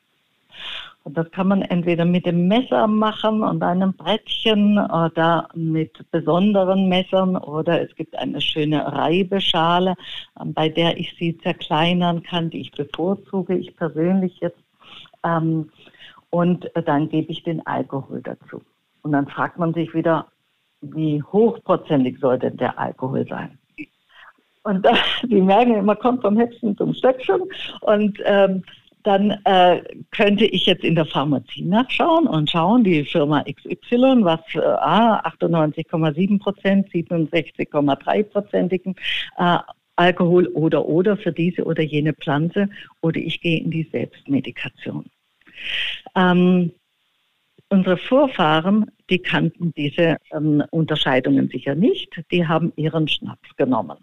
Und 1.03 1.17
das 1.17 1.31
kann 1.31 1.47
man 1.47 1.61
entweder 1.61 2.03
mit 2.03 2.25
dem 2.25 2.49
Messer 2.49 2.85
machen 2.85 3.41
und 3.41 3.63
einem 3.63 3.93
Brettchen 3.93 4.77
oder 4.77 5.47
mit 5.55 6.11
besonderen 6.11 6.89
Messern 6.89 7.37
oder 7.37 7.81
es 7.81 7.95
gibt 7.95 8.13
eine 8.17 8.41
schöne 8.41 8.91
Reibeschale, 8.91 9.95
ähm, 10.37 10.53
bei 10.53 10.67
der 10.67 10.97
ich 10.97 11.15
sie 11.17 11.37
zerkleinern 11.37 12.23
kann, 12.23 12.49
die 12.49 12.59
ich 12.59 12.71
bevorzuge, 12.71 13.55
ich 13.57 13.73
persönlich 13.77 14.37
jetzt. 14.41 14.59
Ähm, 15.23 15.69
und 16.29 16.69
dann 16.73 17.07
gebe 17.07 17.31
ich 17.31 17.41
den 17.41 17.65
Alkohol 17.65 18.21
dazu. 18.21 18.61
Und 19.01 19.13
dann 19.13 19.27
fragt 19.27 19.57
man 19.57 19.73
sich 19.73 19.93
wieder, 19.93 20.27
wie 20.81 21.21
hochprozentig 21.21 22.19
soll 22.19 22.39
denn 22.39 22.57
der 22.57 22.77
Alkohol 22.77 23.25
sein? 23.27 23.57
Und 24.63 24.85
äh, 24.85 24.93
die 25.23 25.41
merken 25.41 25.75
immer, 25.75 25.95
kommt 25.95 26.21
vom 26.21 26.37
Häppchen 26.37 26.77
zum 26.77 26.93
Stöckchen. 26.93 27.41
Und 27.81 28.19
ähm, 28.25 28.63
dann 29.03 29.31
äh, 29.45 29.81
könnte 30.11 30.45
ich 30.45 30.65
jetzt 30.65 30.83
in 30.83 30.95
der 30.95 31.05
Pharmazie 31.05 31.63
nachschauen 31.63 32.27
und 32.27 32.49
schauen, 32.49 32.83
die 32.83 33.05
Firma 33.05 33.43
XY, 33.43 34.23
was 34.23 34.41
äh, 34.53 34.59
98,7 34.59 36.39
Prozent, 36.39 36.89
67,3 36.89 38.23
Prozentigen 38.23 38.95
äh, 39.37 39.59
Alkohol 39.95 40.47
oder 40.47 40.85
oder 40.85 41.17
für 41.17 41.31
diese 41.31 41.63
oder 41.63 41.81
jene 41.81 42.13
Pflanze 42.13 42.69
oder 43.01 43.17
ich 43.17 43.39
gehe 43.41 43.59
in 43.61 43.71
die 43.71 43.87
Selbstmedikation. 43.91 45.05
Ähm, 46.15 46.71
unsere 47.69 47.97
Vorfahren, 47.97 48.91
die 49.09 49.19
kannten 49.19 49.73
diese 49.75 50.17
ähm, 50.31 50.63
Unterscheidungen 50.71 51.49
sicher 51.49 51.75
nicht, 51.75 52.21
die 52.31 52.47
haben 52.47 52.73
ihren 52.75 53.07
Schnaps 53.07 53.55
genommen. 53.55 53.97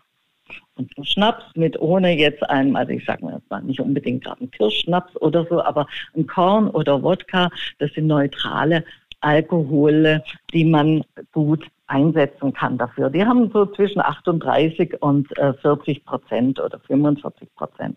Und 0.76 0.96
ein 0.98 1.04
Schnaps 1.04 1.44
mit 1.54 1.80
ohne 1.80 2.16
jetzt 2.16 2.42
einem, 2.50 2.76
also 2.76 2.92
ich 2.92 3.04
sage 3.04 3.24
mal 3.24 3.34
jetzt 3.34 3.50
mal 3.50 3.62
nicht 3.62 3.80
unbedingt 3.80 4.24
gerade 4.24 4.44
ein 4.44 4.50
Kirschschnaps 4.50 5.16
oder 5.16 5.46
so, 5.46 5.62
aber 5.62 5.86
ein 6.14 6.26
Korn 6.26 6.68
oder 6.68 7.02
Wodka, 7.02 7.50
das 7.78 7.92
sind 7.92 8.08
neutrale 8.08 8.84
Alkohole, 9.20 10.22
die 10.52 10.64
man 10.64 11.02
gut 11.32 11.66
einsetzen 11.86 12.52
kann 12.52 12.76
dafür. 12.76 13.08
Die 13.08 13.24
haben 13.24 13.50
so 13.52 13.66
zwischen 13.66 14.00
38 14.00 15.00
und 15.00 15.28
40 15.62 15.96
äh, 15.96 16.00
Prozent 16.00 16.60
oder 16.60 16.78
45 16.80 17.54
Prozent. 17.54 17.96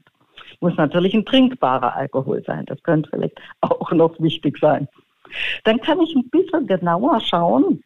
Muss 0.62 0.76
natürlich 0.78 1.14
ein 1.14 1.26
trinkbarer 1.26 1.96
Alkohol 1.96 2.44
sein. 2.46 2.66
Das 2.66 2.82
könnte 2.84 3.10
vielleicht 3.10 3.40
auch 3.62 3.92
noch 3.92 4.20
wichtig 4.20 4.58
sein. 4.60 4.88
Dann 5.64 5.80
kann 5.80 6.00
ich 6.02 6.16
ein 6.16 6.30
bisschen 6.30 6.68
genauer 6.68 7.20
schauen, 7.22 7.84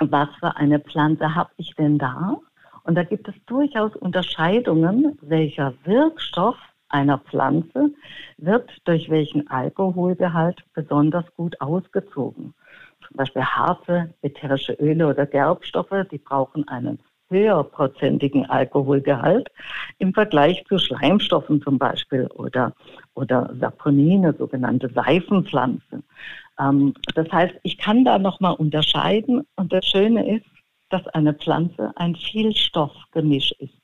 was 0.00 0.28
für 0.38 0.56
eine 0.56 0.80
Pflanze 0.80 1.34
habe 1.34 1.50
ich 1.56 1.74
denn 1.76 1.98
da 1.98 2.38
und 2.84 2.94
da 2.94 3.02
gibt 3.04 3.28
es 3.28 3.34
durchaus 3.46 3.94
Unterscheidungen, 3.96 5.18
welcher 5.22 5.74
Wirkstoff 5.84 6.56
einer 6.88 7.18
Pflanze 7.18 7.90
wird 8.36 8.70
durch 8.84 9.08
welchen 9.10 9.48
Alkoholgehalt 9.48 10.64
besonders 10.74 11.24
gut 11.36 11.60
ausgezogen. 11.60 12.54
Zum 13.06 13.16
Beispiel 13.16 13.42
Harze, 13.42 14.12
ätherische 14.22 14.72
Öle 14.74 15.06
oder 15.06 15.26
Gerbstoffe, 15.26 16.06
die 16.10 16.18
brauchen 16.18 16.66
einen 16.68 16.98
höherprozentigen 17.28 18.46
Alkoholgehalt 18.50 19.48
im 19.98 20.12
Vergleich 20.12 20.64
zu 20.66 20.78
Schleimstoffen 20.78 21.62
zum 21.62 21.78
Beispiel 21.78 22.26
oder, 22.34 22.74
oder 23.14 23.54
Saponine, 23.60 24.34
sogenannte 24.36 24.88
Seifenpflanzen. 24.92 26.02
Ähm, 26.60 26.94
das 27.14 27.30
heißt, 27.30 27.54
ich 27.62 27.78
kann 27.78 28.04
da 28.04 28.18
nochmal 28.18 28.54
unterscheiden 28.54 29.46
und 29.56 29.72
das 29.72 29.86
Schöne 29.86 30.36
ist, 30.36 30.46
dass 30.90 31.06
eine 31.08 31.34
Pflanze 31.34 31.92
ein 31.96 32.16
Vielstoffgemisch 32.16 33.52
ist. 33.58 33.74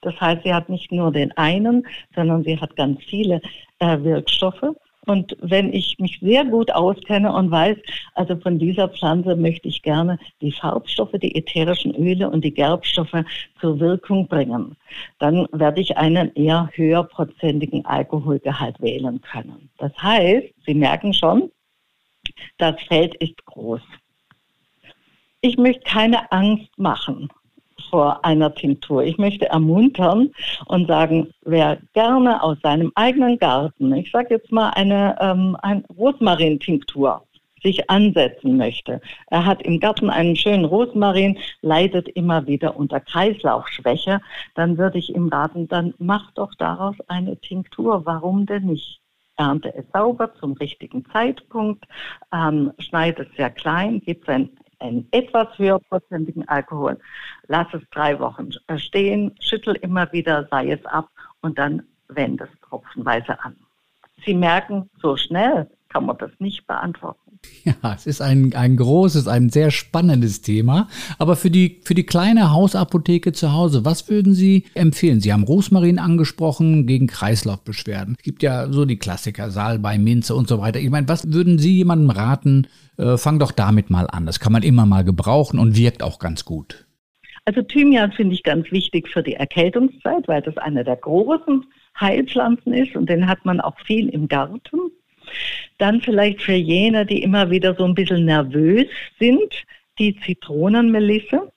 Das 0.00 0.20
heißt, 0.20 0.42
sie 0.42 0.52
hat 0.52 0.68
nicht 0.68 0.90
nur 0.90 1.12
den 1.12 1.30
einen, 1.36 1.86
sondern 2.14 2.42
sie 2.42 2.58
hat 2.58 2.74
ganz 2.76 3.02
viele 3.04 3.40
äh, 3.78 3.98
Wirkstoffe. 4.02 4.74
Und 5.06 5.36
wenn 5.40 5.72
ich 5.72 5.98
mich 5.98 6.20
sehr 6.20 6.44
gut 6.44 6.72
auskenne 6.72 7.32
und 7.32 7.50
weiß, 7.50 7.76
also 8.14 8.36
von 8.36 8.58
dieser 8.58 8.88
Pflanze 8.88 9.34
möchte 9.34 9.66
ich 9.66 9.82
gerne 9.82 10.18
die 10.40 10.52
Farbstoffe, 10.52 11.12
die 11.20 11.34
ätherischen 11.34 11.94
Öle 11.96 12.30
und 12.30 12.44
die 12.44 12.54
Gerbstoffe 12.54 13.24
zur 13.60 13.80
Wirkung 13.80 14.28
bringen, 14.28 14.76
dann 15.18 15.48
werde 15.52 15.80
ich 15.80 15.96
einen 15.96 16.32
eher 16.34 16.70
höherprozentigen 16.72 17.84
Alkoholgehalt 17.84 18.80
wählen 18.80 19.20
können. 19.22 19.70
Das 19.78 19.92
heißt, 20.00 20.46
Sie 20.64 20.74
merken 20.74 21.12
schon, 21.12 21.50
das 22.58 22.80
Feld 22.88 23.14
ist 23.16 23.44
groß 23.46 23.82
ich 25.42 25.58
möchte 25.58 25.82
keine 25.82 26.30
Angst 26.32 26.70
machen 26.78 27.28
vor 27.90 28.24
einer 28.24 28.54
Tinktur. 28.54 29.02
Ich 29.02 29.18
möchte 29.18 29.48
ermuntern 29.48 30.30
und 30.66 30.86
sagen, 30.86 31.34
wer 31.42 31.78
gerne 31.92 32.42
aus 32.42 32.56
seinem 32.62 32.92
eigenen 32.94 33.38
Garten, 33.38 33.92
ich 33.92 34.10
sage 34.10 34.34
jetzt 34.34 34.50
mal 34.50 34.70
eine 34.70 35.16
ähm, 35.20 35.56
ein 35.62 35.84
Rosmarin-Tinktur, 35.98 37.26
sich 37.62 37.90
ansetzen 37.90 38.56
möchte. 38.56 39.00
Er 39.26 39.44
hat 39.44 39.62
im 39.62 39.80
Garten 39.80 40.10
einen 40.10 40.36
schönen 40.36 40.64
Rosmarin, 40.64 41.38
leidet 41.60 42.08
immer 42.08 42.46
wieder 42.46 42.76
unter 42.76 43.00
Kreislaufschwäche, 43.00 44.20
dann 44.54 44.78
würde 44.78 44.98
ich 44.98 45.14
ihm 45.14 45.28
raten, 45.28 45.68
dann 45.68 45.92
mach 45.98 46.30
doch 46.32 46.54
daraus 46.54 46.96
eine 47.08 47.36
Tinktur. 47.36 48.06
Warum 48.06 48.46
denn 48.46 48.66
nicht? 48.66 49.01
Ernte 49.36 49.74
es 49.74 49.84
sauber 49.92 50.34
zum 50.34 50.52
richtigen 50.54 51.04
Zeitpunkt, 51.06 51.84
ähm, 52.32 52.72
schneide 52.78 53.22
es 53.22 53.36
sehr 53.36 53.50
klein, 53.50 54.00
gib 54.04 54.22
es 54.22 54.28
ein 54.28 54.50
einen 54.82 55.06
etwas 55.12 55.56
höherprozentigen 55.58 56.46
Alkohol. 56.48 56.98
Lass 57.46 57.72
es 57.72 57.82
drei 57.90 58.18
Wochen 58.18 58.50
stehen, 58.76 59.34
schüttel 59.40 59.76
immer 59.76 60.12
wieder, 60.12 60.46
sei 60.50 60.72
es 60.72 60.84
ab 60.86 61.08
und 61.40 61.58
dann 61.58 61.82
wende 62.08 62.44
es 62.44 62.68
tropfenweise 62.68 63.42
an. 63.42 63.56
Sie 64.24 64.34
merken, 64.34 64.90
so 65.00 65.16
schnell 65.16 65.70
kann 65.92 66.06
man 66.06 66.16
das 66.18 66.30
nicht 66.38 66.66
beantworten. 66.66 67.18
Ja, 67.64 67.94
es 67.94 68.06
ist 68.06 68.20
ein, 68.20 68.54
ein 68.54 68.76
großes, 68.76 69.28
ein 69.28 69.48
sehr 69.48 69.70
spannendes 69.70 70.42
Thema. 70.42 70.88
Aber 71.18 71.36
für 71.36 71.50
die, 71.50 71.80
für 71.84 71.94
die 71.94 72.04
kleine 72.04 72.52
Hausapotheke 72.52 73.32
zu 73.32 73.52
Hause, 73.52 73.84
was 73.84 74.08
würden 74.08 74.34
Sie 74.34 74.64
empfehlen? 74.74 75.20
Sie 75.20 75.32
haben 75.32 75.44
Rosmarin 75.44 75.98
angesprochen 75.98 76.86
gegen 76.86 77.06
Kreislaufbeschwerden. 77.06 78.16
Es 78.18 78.24
gibt 78.24 78.42
ja 78.42 78.70
so 78.70 78.84
die 78.84 78.96
Klassiker, 78.96 79.50
Salbei, 79.50 79.98
Minze 79.98 80.34
und 80.34 80.48
so 80.48 80.60
weiter. 80.60 80.80
Ich 80.80 80.90
meine, 80.90 81.08
was 81.08 81.32
würden 81.32 81.58
Sie 81.58 81.76
jemandem 81.76 82.10
raten? 82.10 82.66
Äh, 82.96 83.16
fang 83.16 83.38
doch 83.38 83.52
damit 83.52 83.90
mal 83.90 84.06
an. 84.06 84.26
Das 84.26 84.40
kann 84.40 84.52
man 84.52 84.62
immer 84.62 84.86
mal 84.86 85.04
gebrauchen 85.04 85.58
und 85.58 85.76
wirkt 85.76 86.02
auch 86.02 86.18
ganz 86.18 86.44
gut. 86.44 86.86
Also 87.44 87.62
Thymian 87.62 88.12
finde 88.12 88.34
ich 88.34 88.42
ganz 88.44 88.70
wichtig 88.70 89.08
für 89.08 89.22
die 89.22 89.34
Erkältungszeit, 89.34 90.28
weil 90.28 90.42
das 90.42 90.56
eine 90.58 90.84
der 90.84 90.96
großen 90.96 91.64
Heilpflanzen 92.00 92.72
ist 92.72 92.94
und 92.94 93.08
den 93.08 93.26
hat 93.26 93.44
man 93.44 93.60
auch 93.60 93.78
viel 93.80 94.08
im 94.08 94.28
Garten. 94.28 94.78
Dann 95.78 96.00
vielleicht 96.00 96.42
für 96.42 96.52
jene, 96.52 97.06
die 97.06 97.22
immer 97.22 97.50
wieder 97.50 97.74
so 97.74 97.84
ein 97.84 97.94
bisschen 97.94 98.24
nervös 98.24 98.86
sind, 99.18 99.64
die 99.98 100.16
Zitronenmelisse. 100.20 101.52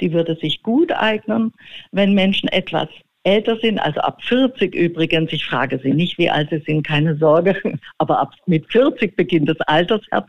Die 0.00 0.12
würde 0.12 0.36
sich 0.36 0.62
gut 0.62 0.92
eignen, 0.92 1.52
wenn 1.92 2.14
Menschen 2.14 2.48
etwas 2.48 2.88
älter 3.24 3.56
sind, 3.58 3.78
also 3.78 4.00
ab 4.00 4.22
40 4.24 4.74
übrigens, 4.74 5.32
ich 5.32 5.44
frage 5.46 5.78
Sie 5.82 5.92
nicht, 5.92 6.18
wie 6.18 6.28
alt 6.28 6.50
Sie 6.50 6.58
sind, 6.58 6.84
keine 6.84 7.16
Sorge, 7.16 7.56
aber 7.98 8.18
ab 8.18 8.34
mit 8.46 8.70
40 8.70 9.16
beginnt 9.16 9.48
das 9.48 9.60
Altersherz, 9.60 10.28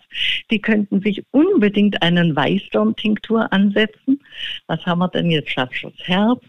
die 0.51 0.61
könnten 0.61 1.01
sich 1.01 1.23
unbedingt 1.31 2.01
einen 2.03 2.35
Weißdorn-Tinktur 2.35 3.51
ansetzen. 3.51 4.19
Was 4.67 4.85
haben 4.85 4.99
wir 4.99 5.07
denn 5.07 5.31
jetzt? 5.31 5.49
Schatz, 5.49 5.71
Herz, 6.03 6.41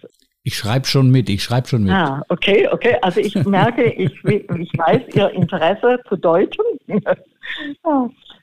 ich 0.46 0.56
schreibe 0.58 0.86
schon 0.86 1.10
mit, 1.10 1.30
ich 1.30 1.42
schreibe 1.42 1.66
schon 1.66 1.84
mit. 1.84 1.92
Ah, 1.92 2.22
okay, 2.28 2.68
okay. 2.70 2.98
Also 3.00 3.18
ich 3.18 3.34
merke, 3.46 3.84
ich, 3.92 4.12
ich 4.24 4.78
weiß 4.78 5.02
Ihr 5.14 5.30
Interesse 5.30 6.00
zu 6.06 6.16
deuten. 6.16 6.62
ja. 6.86 7.16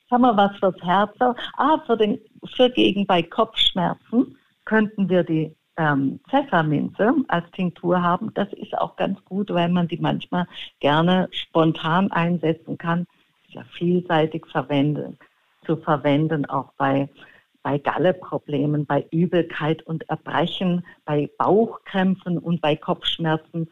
Haben 0.09 0.23
wir 0.23 0.35
was 0.35 0.57
fürs 0.57 0.75
Herz? 0.81 1.11
Ah, 1.57 1.77
für, 1.85 1.95
den, 1.95 2.19
für 2.55 2.69
gegen 2.71 3.05
bei 3.05 3.21
Kopfschmerzen 3.21 4.35
könnten 4.65 5.07
wir 5.09 5.23
die 5.23 5.55
ähm, 5.77 6.19
Pfefferminze 6.29 7.13
als 7.27 7.49
Tinktur 7.51 8.01
haben. 8.01 8.33
Das 8.33 8.51
ist 8.53 8.77
auch 8.77 8.95
ganz 8.95 9.23
gut, 9.25 9.49
weil 9.51 9.69
man 9.69 9.87
die 9.87 9.97
manchmal 9.97 10.47
gerne 10.79 11.29
spontan 11.31 12.11
einsetzen 12.11 12.77
kann. 12.77 13.05
Ist 13.47 13.53
ja 13.53 13.63
vielseitig 13.77 14.45
verwendet, 14.47 15.17
zu 15.65 15.77
verwenden, 15.77 16.45
auch 16.47 16.73
bei 16.77 17.07
bei 17.63 17.77
Galleproblemen, 17.77 18.85
bei 18.85 19.05
Übelkeit 19.11 19.83
und 19.83 20.07
Erbrechen, 20.09 20.85
bei 21.05 21.29
Bauchkrämpfen 21.37 22.37
und 22.37 22.61
bei 22.61 22.75
Kopfschmerzen. 22.75 23.69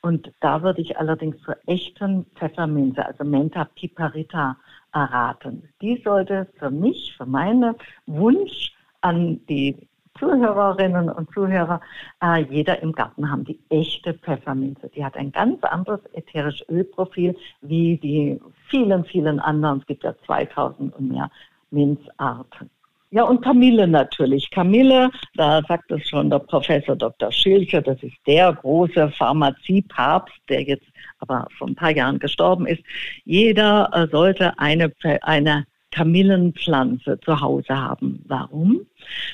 Und 0.00 0.32
da 0.40 0.62
würde 0.62 0.80
ich 0.80 0.96
allerdings 0.98 1.40
zur 1.42 1.56
echten 1.66 2.26
Pfefferminze, 2.36 3.04
also 3.04 3.24
Menta 3.24 3.64
piperita, 3.64 4.56
erraten. 4.92 5.68
Die 5.82 6.00
sollte 6.02 6.46
für 6.58 6.70
mich, 6.70 7.14
für 7.16 7.26
meinen 7.26 7.74
Wunsch 8.06 8.72
an 9.00 9.40
die 9.46 9.88
Zuhörerinnen 10.18 11.10
und 11.10 11.30
Zuhörer, 11.32 11.80
äh, 12.22 12.42
jeder 12.42 12.82
im 12.82 12.92
Garten 12.92 13.30
haben, 13.30 13.44
die 13.44 13.60
echte 13.68 14.14
Pfefferminze. 14.14 14.88
Die 14.88 15.04
hat 15.04 15.16
ein 15.16 15.30
ganz 15.30 15.62
anderes 15.62 16.00
ätherisches 16.12 16.68
Ölprofil 16.68 17.36
wie 17.60 17.98
die 17.98 18.40
vielen, 18.68 19.04
vielen 19.04 19.38
anderen. 19.38 19.80
Es 19.80 19.86
gibt 19.86 20.04
ja 20.04 20.14
2000 20.26 20.94
und 20.94 21.08
mehr 21.08 21.30
Minzarten. 21.70 22.70
Ja, 23.10 23.22
und 23.22 23.40
Kamille 23.40 23.88
natürlich. 23.88 24.50
Kamille, 24.50 25.10
da 25.34 25.62
sagt 25.66 25.90
es 25.90 26.06
schon 26.06 26.28
der 26.28 26.40
Professor 26.40 26.94
Dr. 26.94 27.32
Schilcher, 27.32 27.80
das 27.80 28.02
ist 28.02 28.16
der 28.26 28.52
große 28.52 29.10
Pharmaziepapst, 29.12 30.36
der 30.50 30.62
jetzt 30.62 30.86
aber 31.18 31.46
vor 31.56 31.68
ein 31.68 31.74
paar 31.74 31.96
Jahren 31.96 32.18
gestorben 32.18 32.66
ist. 32.66 32.82
Jeder 33.24 33.88
äh, 33.94 34.06
sollte 34.10 34.58
eine, 34.58 34.92
eine 35.22 35.64
Kamillenpflanze 35.90 37.18
zu 37.20 37.40
Hause 37.40 37.74
haben. 37.74 38.22
Warum? 38.26 38.82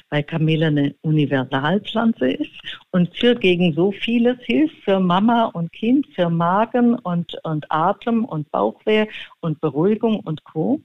Weil 0.09 0.23
Kamille 0.23 0.67
eine 0.67 0.95
Universalpflanze 1.03 2.31
ist 2.31 2.53
und 2.93 3.13
für 3.17 3.35
gegen 3.35 3.75
so 3.75 3.91
vieles 3.91 4.39
hilft, 4.43 4.77
für 4.85 5.01
Mama 5.01 5.47
und 5.47 5.73
Kind, 5.73 6.07
für 6.15 6.31
Magen 6.31 6.95
und, 6.95 7.37
und 7.43 7.67
Atem 7.73 8.25
und 8.25 8.49
Bauchweh 8.53 9.09
und 9.41 9.61
Beruhigung 9.61 10.21
und 10.21 10.45
Co 10.45 10.81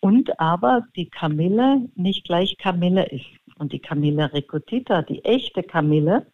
und 0.00 0.38
aber 0.40 0.84
die 0.96 1.08
Kamille 1.08 1.88
nicht 1.94 2.24
gleich 2.24 2.56
Kamille 2.58 3.06
ist. 3.06 3.26
Und 3.58 3.72
die 3.72 3.78
Kamille 3.78 4.32
recutita, 4.32 5.02
die 5.02 5.22
echte 5.24 5.62
Kamille, 5.62 6.26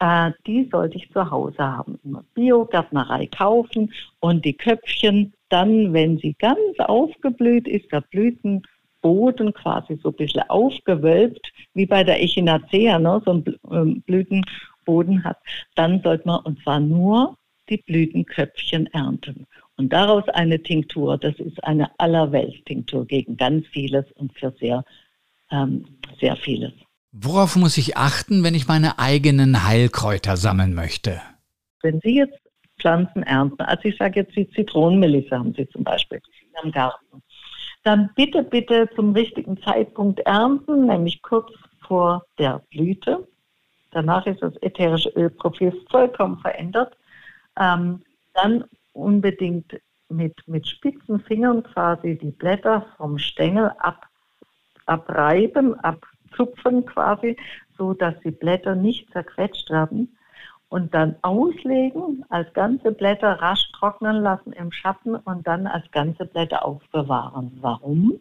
äh, 0.00 0.32
die 0.46 0.68
sollte 0.70 0.96
ich 0.96 1.10
zu 1.12 1.30
Hause 1.30 1.58
haben. 1.58 1.98
Biogärtnerei 2.34 3.26
kaufen 3.26 3.92
und 4.20 4.44
die 4.44 4.54
Köpfchen 4.54 5.32
dann, 5.48 5.92
wenn 5.92 6.18
sie 6.18 6.34
ganz 6.34 6.78
aufgeblüht 6.78 7.66
ist, 7.66 7.90
der 7.92 8.02
Blütenboden 8.02 9.54
quasi 9.54 9.98
so 10.02 10.10
ein 10.10 10.16
bisschen 10.16 10.42
aufgewölbt, 10.48 11.52
wie 11.74 11.86
bei 11.86 12.04
der 12.04 12.22
Echinacea, 12.22 12.98
ne, 12.98 13.22
so 13.24 13.32
ein 13.32 13.58
ähm, 13.70 14.02
Blütenboden 14.02 15.24
hat, 15.24 15.38
dann 15.74 16.02
sollte 16.02 16.26
man, 16.26 16.40
und 16.44 16.62
zwar 16.62 16.80
nur 16.80 17.36
die 17.70 17.78
Blütenköpfchen 17.78 18.86
ernten. 18.88 19.46
Und 19.76 19.92
daraus 19.92 20.28
eine 20.30 20.62
Tinktur, 20.62 21.18
das 21.18 21.38
ist 21.38 21.62
eine 21.64 21.90
Allerweltstinktur 21.98 23.06
gegen 23.06 23.36
ganz 23.36 23.66
vieles 23.68 24.04
und 24.12 24.36
für 24.36 24.52
sehr, 24.58 24.84
ähm, 25.50 25.84
sehr 26.20 26.36
vieles. 26.36 26.72
Worauf 27.12 27.56
muss 27.56 27.78
ich 27.78 27.96
achten, 27.96 28.42
wenn 28.44 28.54
ich 28.54 28.68
meine 28.68 28.98
eigenen 28.98 29.66
Heilkräuter 29.66 30.36
sammeln 30.36 30.74
möchte? 30.74 31.20
Wenn 31.82 32.00
Sie 32.00 32.16
jetzt 32.16 32.38
Pflanzen 32.78 33.22
ernten, 33.22 33.62
also 33.62 33.88
ich 33.88 33.96
sage 33.96 34.20
jetzt 34.20 34.36
die 34.36 34.50
Zitronenmelisse 34.50 35.38
haben 35.38 35.54
Sie 35.54 35.68
zum 35.68 35.84
Beispiel 35.84 36.20
am 36.62 36.70
Garten, 36.72 37.22
dann 37.84 38.10
bitte, 38.14 38.42
bitte 38.42 38.88
zum 38.94 39.12
richtigen 39.12 39.56
Zeitpunkt 39.62 40.20
ernten, 40.20 40.86
nämlich 40.86 41.22
kurz 41.22 41.50
vor 41.86 42.24
der 42.38 42.62
Blüte. 42.70 43.26
Danach 43.92 44.26
ist 44.26 44.42
das 44.42 44.54
ätherische 44.60 45.08
Ölprofil 45.10 45.72
vollkommen 45.90 46.38
verändert. 46.40 46.97
Ähm, 47.58 48.02
dann 48.34 48.64
unbedingt 48.92 49.80
mit, 50.08 50.36
mit 50.46 50.66
spitzen 50.66 51.20
Fingern 51.20 51.62
quasi 51.62 52.16
die 52.16 52.30
Blätter 52.30 52.86
vom 52.96 53.18
Stängel 53.18 53.72
ab, 53.78 54.06
abreiben, 54.86 55.78
abzupfen 55.80 56.86
quasi, 56.86 57.36
so 57.76 57.92
dass 57.92 58.14
die 58.20 58.30
Blätter 58.30 58.74
nicht 58.74 59.10
zerquetscht 59.12 59.70
werden 59.70 60.16
und 60.68 60.94
dann 60.94 61.16
auslegen, 61.22 62.24
als 62.28 62.52
ganze 62.52 62.92
Blätter 62.92 63.40
rasch 63.40 63.70
trocknen 63.72 64.16
lassen 64.22 64.52
im 64.52 64.72
Schatten 64.72 65.14
und 65.14 65.46
dann 65.46 65.66
als 65.66 65.90
ganze 65.90 66.26
Blätter 66.26 66.64
aufbewahren. 66.64 67.56
Warum? 67.60 68.20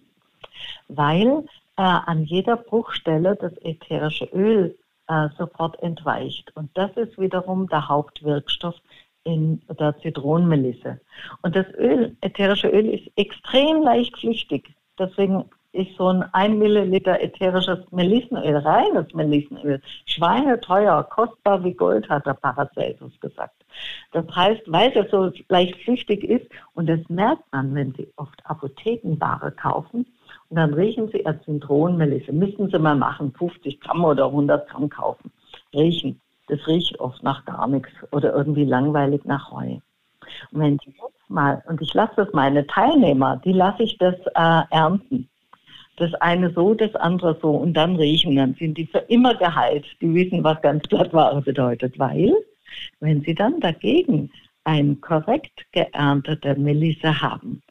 Weil 0.88 1.44
äh, 1.78 1.82
an 1.82 2.24
jeder 2.24 2.58
Bruchstelle 2.58 3.36
das 3.36 3.54
ätherische 3.62 4.26
Öl 4.26 4.78
äh, 5.08 5.30
sofort 5.38 5.82
entweicht. 5.82 6.56
Und 6.56 6.70
das 6.76 6.92
ist 6.96 7.20
wiederum 7.20 7.68
der 7.68 7.88
Hauptwirkstoff 7.88 8.76
in 9.28 9.62
der 9.80 9.98
Zitronenmelisse. 10.00 11.00
Und 11.42 11.56
das 11.56 11.68
Öl, 11.78 12.16
ätherische 12.22 12.70
Öl, 12.70 12.88
ist 12.90 13.12
extrem 13.18 13.84
leicht 13.84 14.18
flüchtig. 14.18 14.74
Deswegen 14.98 15.44
ist 15.74 15.96
so 15.98 16.08
ein 16.08 16.24
1 16.34 16.56
Milliliter 16.56 17.22
ätherisches 17.22 17.80
Melissenöl, 17.92 18.58
reines 18.58 19.14
Melissenöl, 19.14 19.82
schweineteuer, 20.06 21.04
kostbar 21.04 21.64
wie 21.64 21.74
Gold, 21.74 22.10
hat 22.10 22.26
der 22.26 22.34
Paracelsus 22.34 23.20
gesagt. 23.20 23.66
Das 24.12 24.26
heißt, 24.34 24.62
weil 24.68 24.92
es 24.98 25.12
so 25.12 25.32
leicht 25.50 25.76
flüchtig 25.84 26.24
ist, 26.24 26.48
und 26.74 26.88
das 26.88 27.02
merkt 27.10 27.44
man, 27.52 27.76
wenn 27.76 27.94
Sie 27.94 28.08
oft 28.16 28.40
Apothekenware 28.46 29.52
kaufen, 29.52 30.06
und 30.50 30.58
dann 30.58 30.74
riechen 30.74 31.10
Sie 31.10 31.26
als 31.26 31.44
Zitronenmelisse. 31.44 32.32
Müssen 32.32 32.70
Sie 32.72 32.80
mal 32.80 32.96
machen, 32.96 33.34
50 33.38 33.82
Gramm 33.82 34.06
oder 34.06 34.28
100 34.28 34.70
Gramm 34.70 34.90
kaufen. 34.90 35.32
Riechen 35.74 36.22
das 36.48 36.66
riecht 36.68 37.00
oft 37.00 37.22
nach 37.24 37.46
gar 37.46 37.68
nichts 37.68 37.92
oder 38.12 38.34
irgendwie 38.34 38.66
langweilig 38.66 39.24
nach 39.26 39.52
Heu. 39.52 39.78
Und 40.52 40.60
wenn 40.60 40.80
Sie 40.80 40.92
jetzt 40.92 41.30
mal, 41.30 41.64
und 41.68 41.82
ich 41.82 41.94
lasse 41.94 42.14
das 42.18 42.34
meine 42.34 42.66
Teilnehmer, 42.68 43.42
die 43.44 43.54
lasse 43.54 43.84
ich 43.84 43.98
das 43.98 44.16
äh, 44.36 44.64
ernten. 44.72 45.30
Das 45.98 46.14
eine 46.16 46.52
so, 46.52 46.74
das 46.74 46.94
andere 46.96 47.38
so 47.42 47.52
und 47.52 47.74
dann 47.74 47.96
riechen, 47.96 48.36
dann 48.36 48.54
sind 48.54 48.78
die 48.78 48.86
für 48.86 49.00
immer 49.00 49.34
geheilt. 49.36 49.86
Die 50.00 50.14
wissen, 50.14 50.44
was 50.44 50.62
ganz 50.62 50.84
Blattware 50.88 51.42
bedeutet, 51.42 51.98
weil 51.98 52.36
wenn 53.00 53.22
sie 53.22 53.34
dann 53.34 53.60
dagegen 53.60 54.30
ein 54.64 55.02
korrekt 55.02 55.66
geerntete 55.72 56.56
Melisse 56.56 57.22
haben, 57.22 57.64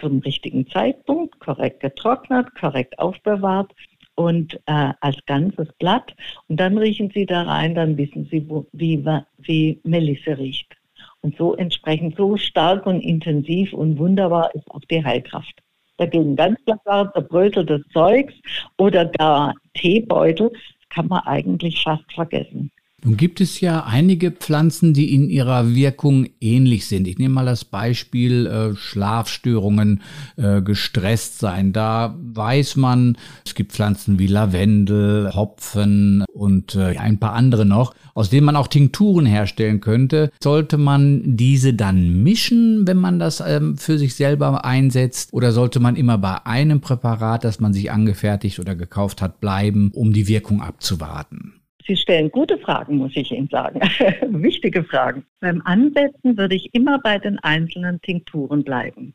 zum 0.00 0.18
richtigen 0.18 0.66
Zeitpunkt, 0.68 1.38
korrekt 1.40 1.80
getrocknet, 1.80 2.54
korrekt 2.58 2.98
aufbewahrt 2.98 3.72
und 4.16 4.54
äh, 4.66 4.92
als 5.00 5.16
ganzes 5.26 5.68
Blatt. 5.78 6.14
Und 6.48 6.58
dann 6.58 6.76
riechen 6.76 7.10
Sie 7.14 7.24
da 7.24 7.42
rein, 7.42 7.74
dann 7.74 7.96
wissen 7.96 8.26
Sie, 8.30 8.48
wo, 8.48 8.66
wie, 8.72 9.04
wie 9.38 9.80
Melisse 9.84 10.36
riecht. 10.36 10.76
Und 11.20 11.36
so 11.36 11.54
entsprechend 11.54 12.16
so 12.16 12.36
stark 12.36 12.86
und 12.86 13.00
intensiv 13.00 13.72
und 13.72 13.98
wunderbar 13.98 14.54
ist 14.54 14.68
auch 14.70 14.80
die 14.90 15.04
Heilkraft. 15.04 15.62
Dagegen 15.98 16.36
ganz 16.36 16.58
klar 16.64 17.12
zerbröseltes 17.12 17.82
Zeugs 17.92 18.34
oder 18.76 19.06
gar 19.06 19.54
Teebeutel 19.74 20.52
kann 20.90 21.08
man 21.08 21.20
eigentlich 21.24 21.82
fast 21.82 22.10
vergessen. 22.12 22.70
Nun 23.06 23.16
gibt 23.16 23.40
es 23.40 23.60
ja 23.60 23.84
einige 23.84 24.32
Pflanzen, 24.32 24.92
die 24.92 25.14
in 25.14 25.30
ihrer 25.30 25.76
Wirkung 25.76 26.26
ähnlich 26.40 26.86
sind. 26.86 27.06
Ich 27.06 27.18
nehme 27.18 27.34
mal 27.34 27.46
das 27.46 27.64
Beispiel 27.64 28.48
äh, 28.48 28.74
Schlafstörungen, 28.74 30.02
äh, 30.34 30.60
gestresst 30.60 31.38
sein. 31.38 31.72
Da 31.72 32.16
weiß 32.20 32.74
man, 32.74 33.16
es 33.44 33.54
gibt 33.54 33.70
Pflanzen 33.70 34.18
wie 34.18 34.26
Lavendel, 34.26 35.32
Hopfen 35.36 36.24
und 36.32 36.74
äh, 36.74 36.96
ein 36.98 37.20
paar 37.20 37.34
andere 37.34 37.64
noch, 37.64 37.94
aus 38.14 38.28
denen 38.28 38.46
man 38.46 38.56
auch 38.56 38.66
Tinkturen 38.66 39.24
herstellen 39.24 39.78
könnte. 39.78 40.32
Sollte 40.42 40.76
man 40.76 41.36
diese 41.36 41.74
dann 41.74 42.24
mischen, 42.24 42.88
wenn 42.88 42.96
man 42.96 43.20
das 43.20 43.40
ähm, 43.40 43.78
für 43.78 43.98
sich 43.98 44.16
selber 44.16 44.64
einsetzt? 44.64 45.32
Oder 45.32 45.52
sollte 45.52 45.78
man 45.78 45.94
immer 45.94 46.18
bei 46.18 46.44
einem 46.44 46.80
Präparat, 46.80 47.44
das 47.44 47.60
man 47.60 47.72
sich 47.72 47.92
angefertigt 47.92 48.58
oder 48.58 48.74
gekauft 48.74 49.22
hat, 49.22 49.40
bleiben, 49.40 49.92
um 49.94 50.12
die 50.12 50.26
Wirkung 50.26 50.60
abzuwarten? 50.60 51.55
Sie 51.86 51.96
stellen 51.96 52.30
gute 52.30 52.58
Fragen, 52.58 52.96
muss 52.96 53.12
ich 53.14 53.30
Ihnen 53.30 53.48
sagen. 53.48 53.80
Wichtige 54.42 54.82
Fragen. 54.82 55.24
Beim 55.40 55.62
Ansetzen 55.64 56.36
würde 56.36 56.56
ich 56.56 56.74
immer 56.74 56.98
bei 56.98 57.18
den 57.18 57.38
einzelnen 57.38 58.00
Tinkturen 58.00 58.64
bleiben, 58.64 59.14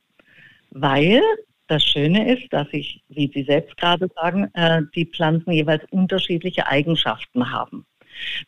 weil 0.70 1.22
das 1.68 1.84
Schöne 1.84 2.34
ist, 2.34 2.52
dass 2.52 2.68
ich, 2.72 3.04
wie 3.10 3.32
Sie 3.34 3.44
selbst 3.44 3.76
gerade 3.78 4.10
sagen, 4.16 4.50
äh, 4.54 4.82
die 4.96 5.06
Pflanzen 5.06 5.52
jeweils 5.52 5.84
unterschiedliche 5.92 6.68
Eigenschaften 6.68 7.52
haben. 7.52 7.86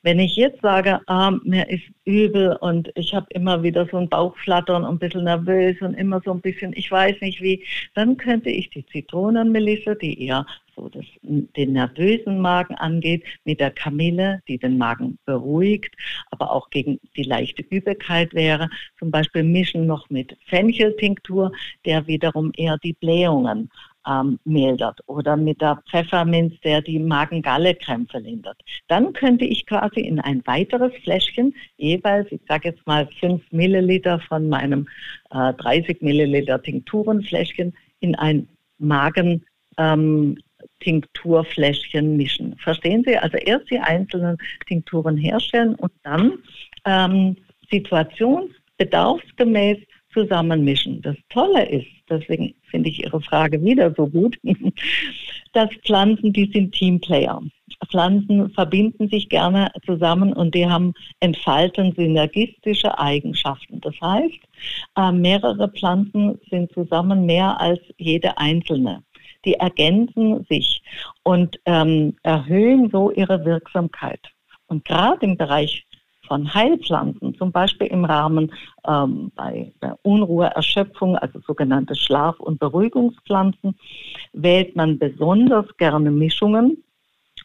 Wenn 0.02 0.20
ich 0.20 0.36
jetzt 0.36 0.62
sage, 0.62 1.00
ah, 1.08 1.32
mir 1.44 1.70
ist 1.70 1.84
übel 2.06 2.56
und 2.60 2.92
ich 2.96 3.14
habe 3.14 3.28
immer 3.30 3.64
wieder 3.64 3.88
so 3.90 3.98
ein 3.98 4.10
Bauchflattern 4.10 4.84
und 4.84 4.96
ein 4.96 5.00
bisschen 5.00 5.24
nervös 5.24 5.82
und 5.82 5.94
immer 5.94 6.22
so 6.24 6.32
ein 6.32 6.42
bisschen, 6.42 6.74
ich 6.76 6.92
weiß 6.92 7.22
nicht 7.22 7.42
wie, 7.42 7.64
dann 7.96 8.18
könnte 8.18 8.50
ich 8.50 8.70
die 8.70 8.86
Zitronenmelisse, 8.86 9.96
die 9.96 10.28
eher 10.28 10.46
so 10.76 10.90
das, 10.90 11.06
den 11.22 11.74
nervösen 11.74 12.40
Magen 12.40 12.76
angeht, 12.76 13.24
mit 13.46 13.60
der 13.60 13.72
Kamille, 13.72 14.42
die 14.48 14.58
den 14.58 14.78
Magen 14.78 15.18
beruhigt, 15.26 15.96
aber 16.32 16.52
auch 16.52 16.70
gegen 16.70 17.00
die 17.16 17.24
leichte 17.24 17.64
Übelkeit 17.64 18.34
wäre, 18.34 18.70
zum 18.98 19.12
Beispiel 19.12 19.44
mischen 19.44 19.86
noch 19.86 20.10
mit 20.10 20.36
Fencheltinktur, 20.48 21.52
der 21.86 22.08
wiederum 22.08 22.52
eher 22.56 22.78
die 22.80 22.94
Blähungen 22.94 23.70
ähm, 24.08 24.40
mildert 24.44 25.00
oder 25.08 25.38
mit 25.38 25.62
der 25.62 25.82
Pfefferminz, 25.90 26.60
der 26.62 26.82
die 26.82 27.00
Magen-Galle-Krämpfe 27.00 28.20
lindert. 28.20 28.60
Dann 28.88 29.14
könnte 29.14 29.46
ich 29.46 29.66
quasi 29.66 30.02
in 30.02 30.20
ein 30.20 30.46
weiteres 30.46 30.94
Fläschchen 31.04 31.56
jeweils, 31.78 32.32
ich 32.32 32.42
sage 32.48 32.70
jetzt 32.70 32.86
mal 32.86 33.08
5 33.20 33.42
Milliliter 33.52 34.20
von 34.20 34.50
meinem 34.50 34.88
äh, 35.32 35.54
30 35.54 36.02
Milliliter 36.02 36.62
Tinkturenfläschchen 36.62 37.74
in 38.00 38.16
ein 38.16 38.48
Magen 38.78 39.44
ähm, 39.78 40.38
mischen. 42.02 42.56
Verstehen 42.58 43.04
Sie? 43.06 43.18
Also 43.18 43.38
erst 43.38 43.70
die 43.70 43.80
einzelnen 43.80 44.38
Tinkturen 44.68 45.16
herstellen 45.18 45.76
und 45.76 45.92
dann 46.04 46.40
ähm, 46.86 47.38
situationsbedarfsgemäß 47.72 49.78
zusammenmischen. 50.14 51.02
Das 51.02 51.16
Tolle 51.30 51.68
ist, 51.70 51.88
deswegen 52.10 52.54
finde 52.70 52.90
ich 52.90 53.04
Ihre 53.04 53.22
Frage 53.22 53.64
wieder 53.64 53.94
so 53.96 54.08
gut, 54.08 54.38
dass 55.54 55.70
Pflanzen, 55.86 56.34
die 56.34 56.50
sind 56.54 56.74
Teamplayer. 56.74 57.42
Pflanzen 57.90 58.50
verbinden 58.52 59.10
sich 59.10 59.30
gerne 59.30 59.72
zusammen 59.86 60.34
und 60.34 60.56
die 60.56 60.66
haben 60.66 60.94
entfalten 61.20 61.94
synergistische 61.96 62.98
Eigenschaften. 62.98 63.82
Das 63.82 63.96
heißt, 64.02 64.40
äh, 64.98 65.12
mehrere 65.12 65.70
Pflanzen 65.70 66.40
sind 66.50 66.72
zusammen 66.74 67.26
mehr 67.26 67.60
als 67.60 67.80
jede 67.98 68.38
einzelne. 68.38 69.04
Die 69.46 69.56
ergänzen 69.56 70.46
sich 70.50 70.82
und 71.24 71.60
ähm, 71.66 72.16
erhöhen 72.24 72.90
so 72.92 73.12
ihre 73.12 73.44
Wirksamkeit. 73.44 74.22
Und 74.68 74.86
gerade 74.86 75.26
im 75.26 75.38
Bereich 75.38 75.86
von 76.28 76.54
Heilpflanzen, 76.54 77.36
zum 77.36 77.52
Beispiel 77.52 77.88
im 77.88 78.06
Rahmen 78.06 78.52
ähm, 78.88 79.32
bei, 79.36 79.72
bei 79.80 79.94
Unruhe, 80.04 80.48
Erschöpfung, 80.48 81.18
also 81.18 81.40
sogenannte 81.40 81.96
Schlaf- 81.96 82.40
und 82.40 82.60
Beruhigungspflanzen, 82.60 83.76
wählt 84.34 84.76
man 84.76 85.00
besonders 85.00 85.66
gerne 85.78 86.12
Mischungen 86.12 86.84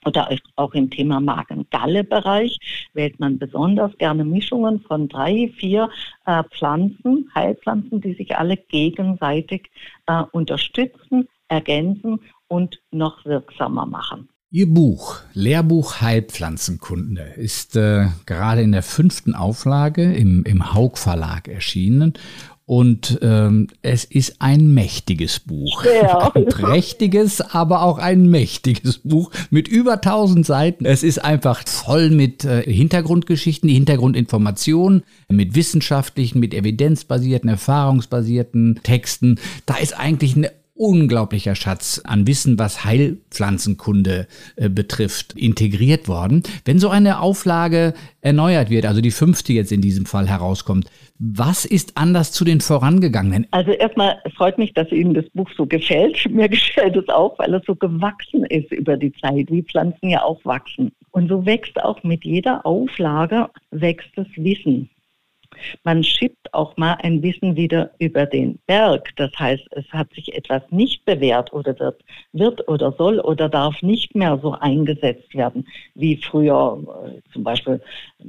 oder 0.05 0.29
auch 0.57 0.75
im 0.75 0.91
Thema 0.91 1.21
Magen-Galle-Bereich 1.21 2.59
wählt 2.95 3.19
man 3.19 3.39
besonders 3.39 3.97
gerne 3.99 4.25
Mischungen 4.25 4.81
von 4.81 5.09
drei, 5.09 5.53
vier 5.57 5.91
äh, 6.27 6.45
Pflanzen, 6.45 7.31
Heilpflanzen, 7.35 8.01
die 8.01 8.15
sich 8.15 8.37
alle 8.37 8.57
gegenseitig 8.57 9.71
äh, 10.07 10.23
unterstützen, 10.33 11.29
ergänzen 11.49 12.21
und 12.49 12.81
noch 12.91 13.25
wirksamer 13.25 13.87
machen. 13.87 14.29
Ihr 14.51 14.73
Buch 14.73 15.21
Lehrbuch 15.35 16.01
Heilpflanzenkunde 16.01 17.35
ist 17.37 17.77
äh, 17.77 18.07
gerade 18.25 18.63
in 18.63 18.73
der 18.73 18.83
fünften 18.83 19.35
Auflage 19.35 20.15
im, 20.15 20.43
im 20.45 20.73
Haug 20.73 20.97
Verlag 20.97 21.49
erschienen 21.49 22.15
und 22.69 23.19
ähm, 23.23 23.69
es 23.81 24.05
ist 24.05 24.41
ein 24.41 24.75
mächtiges 24.75 25.41
Buch. 25.41 25.85
Ja. 25.85 26.31
Ein 26.35 26.45
prächtiges, 26.45 27.41
aber 27.41 27.81
auch 27.83 27.97
ein 27.97 28.29
mächtiges 28.29 28.99
Buch 28.99 29.31
mit 29.49 29.69
über 29.69 29.95
1000 29.95 30.45
Seiten. 30.45 30.85
Es 30.85 31.03
ist 31.03 31.25
einfach 31.25 31.67
voll 31.67 32.11
mit 32.11 32.45
äh, 32.45 32.63
Hintergrundgeschichten, 32.63 33.71
Hintergrundinformationen, 33.71 35.03
mit 35.31 35.55
wissenschaftlichen, 35.55 36.41
mit 36.41 36.53
evidenzbasierten, 36.53 37.49
erfahrungsbasierten 37.49 38.81
Texten. 38.83 39.41
Da 39.65 39.77
ist 39.77 39.99
eigentlich 39.99 40.37
eine 40.37 40.51
unglaublicher 40.79 41.55
Schatz 41.55 42.01
an 42.05 42.27
Wissen, 42.27 42.59
was 42.59 42.85
Heilpflanzenkunde 42.85 44.27
äh, 44.57 44.69
betrifft, 44.69 45.35
integriert 45.35 46.09
worden. 46.09 46.43
Wenn 46.65 46.79
so 46.79 46.89
eine 46.89 47.21
Auflage 47.21 47.95
erneuert 48.21 48.71
wird, 48.71 48.87
also 48.87 49.01
die 49.01 49.11
fünfte 49.11 49.53
jetzt 49.53 49.73
in 49.73 49.81
diesem 49.81 50.07
Fall 50.07 50.29
herauskommt, 50.29 50.89
was 51.19 51.65
ist 51.65 51.97
anders 51.97 52.31
zu 52.33 52.45
den 52.45 52.61
vorangegangenen? 52.61 53.47
Also 53.51 53.73
erstmal 53.73 54.23
freut 54.37 54.57
mich, 54.57 54.73
dass 54.73 54.91
Ihnen 54.93 55.15
das 55.15 55.29
Buch 55.31 55.51
so 55.57 55.67
gefällt. 55.67 56.31
Mir 56.31 56.49
gefällt 56.49 56.97
es 56.97 57.09
auch, 57.09 57.39
weil 57.39 57.53
es 57.55 57.65
so 57.67 57.75
gewachsen 57.75 58.45
ist 58.45 58.71
über 58.73 58.97
die 58.97 59.13
Zeit, 59.13 59.51
wie 59.51 59.63
Pflanzen 59.63 60.11
ja 60.11 60.23
auch 60.23 60.45
wachsen. 60.45 60.93
Und 61.11 61.29
so 61.29 61.45
wächst 61.45 61.83
auch 61.83 62.03
mit 62.05 62.25
jeder 62.25 62.65
Auflage 62.65 63.49
wächst 63.71 64.11
das 64.15 64.29
Wissen. 64.37 64.89
Man 65.85 66.03
schippt 66.03 66.53
auch 66.55 66.77
mal 66.77 66.97
ein 67.03 67.23
Wissen 67.23 67.57
wieder 67.57 67.91
über 67.99 68.27
den 68.27 68.59
Berg. 68.67 69.15
Das 69.17 69.31
heißt, 69.39 69.67
es 69.73 69.87
hat 69.93 70.13
sich 70.15 70.35
etwas 70.35 70.63
nicht 70.71 71.05
bewährt 71.05 71.53
oder 71.53 71.79
wird, 71.79 72.03
wird 72.33 72.69
oder 72.69 72.93
soll 72.93 73.21
oder 73.21 73.49
darf 73.49 73.83
nicht 73.83 74.15
mehr 74.15 74.39
so 74.43 74.53
eingesetzt 74.53 75.35
werden 75.35 75.67
wie 75.95 76.17
früher 76.17 76.79
äh, 77.07 77.33
zum 77.33 77.45
Beispiel 77.45 77.81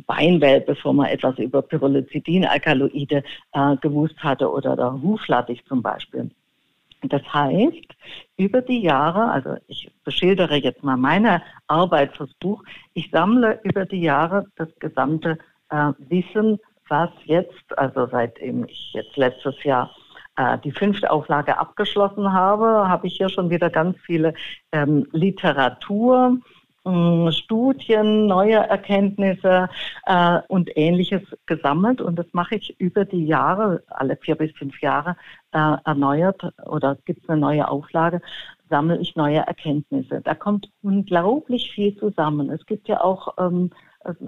Beinwelt, 0.07 0.65
bevor 0.65 0.93
man 0.93 1.07
etwas 1.07 1.37
über 1.37 1.61
Pyrrolizidin-Alkaloide 1.61 3.23
äh, 3.53 3.77
gewusst 3.77 4.17
hatte 4.19 4.51
oder 4.51 4.75
der 4.75 5.01
Huflattich 5.01 5.63
zum 5.65 5.81
Beispiel. 5.81 6.29
Das 7.03 7.21
heißt, 7.33 7.95
über 8.37 8.61
die 8.61 8.81
Jahre, 8.81 9.31
also 9.31 9.55
ich 9.67 9.89
beschildere 10.03 10.57
jetzt 10.57 10.83
mal 10.83 10.97
meine 10.97 11.41
Arbeit 11.67 12.15
fürs 12.17 12.33
Buch, 12.35 12.63
ich 12.93 13.09
sammle 13.11 13.59
über 13.63 13.85
die 13.85 14.01
Jahre 14.01 14.47
das 14.57 14.67
gesamte 14.79 15.37
äh, 15.69 15.93
Wissen 16.09 16.59
was 16.89 17.09
jetzt, 17.25 17.77
also 17.77 18.07
seitdem 18.07 18.65
ich 18.65 18.93
jetzt 18.93 19.15
letztes 19.17 19.63
Jahr 19.63 19.91
äh, 20.35 20.57
die 20.59 20.71
fünfte 20.71 21.11
Auflage 21.11 21.57
abgeschlossen 21.57 22.33
habe, 22.33 22.87
habe 22.87 23.07
ich 23.07 23.17
hier 23.17 23.29
schon 23.29 23.49
wieder 23.49 23.69
ganz 23.69 23.97
viele 24.05 24.33
ähm, 24.71 25.07
Literatur, 25.11 26.37
äh, 26.85 27.31
Studien, 27.31 28.27
neue 28.27 28.55
Erkenntnisse 28.55 29.69
äh, 30.05 30.39
und 30.47 30.69
ähnliches 30.75 31.21
gesammelt. 31.45 32.01
Und 32.01 32.17
das 32.17 32.27
mache 32.31 32.55
ich 32.55 32.79
über 32.79 33.05
die 33.05 33.25
Jahre, 33.25 33.83
alle 33.89 34.17
vier 34.17 34.35
bis 34.35 34.51
fünf 34.53 34.81
Jahre 34.81 35.15
äh, 35.51 35.75
erneuert 35.85 36.41
oder 36.65 36.97
gibt 37.05 37.23
es 37.23 37.29
eine 37.29 37.41
neue 37.41 37.67
Auflage, 37.67 38.21
sammle 38.69 38.97
ich 38.99 39.15
neue 39.15 39.39
Erkenntnisse. 39.39 40.21
Da 40.21 40.35
kommt 40.35 40.69
unglaublich 40.81 41.71
viel 41.71 41.95
zusammen. 41.97 42.49
Es 42.49 42.65
gibt 42.65 42.87
ja 42.87 43.01
auch 43.01 43.35
ähm, 43.37 43.71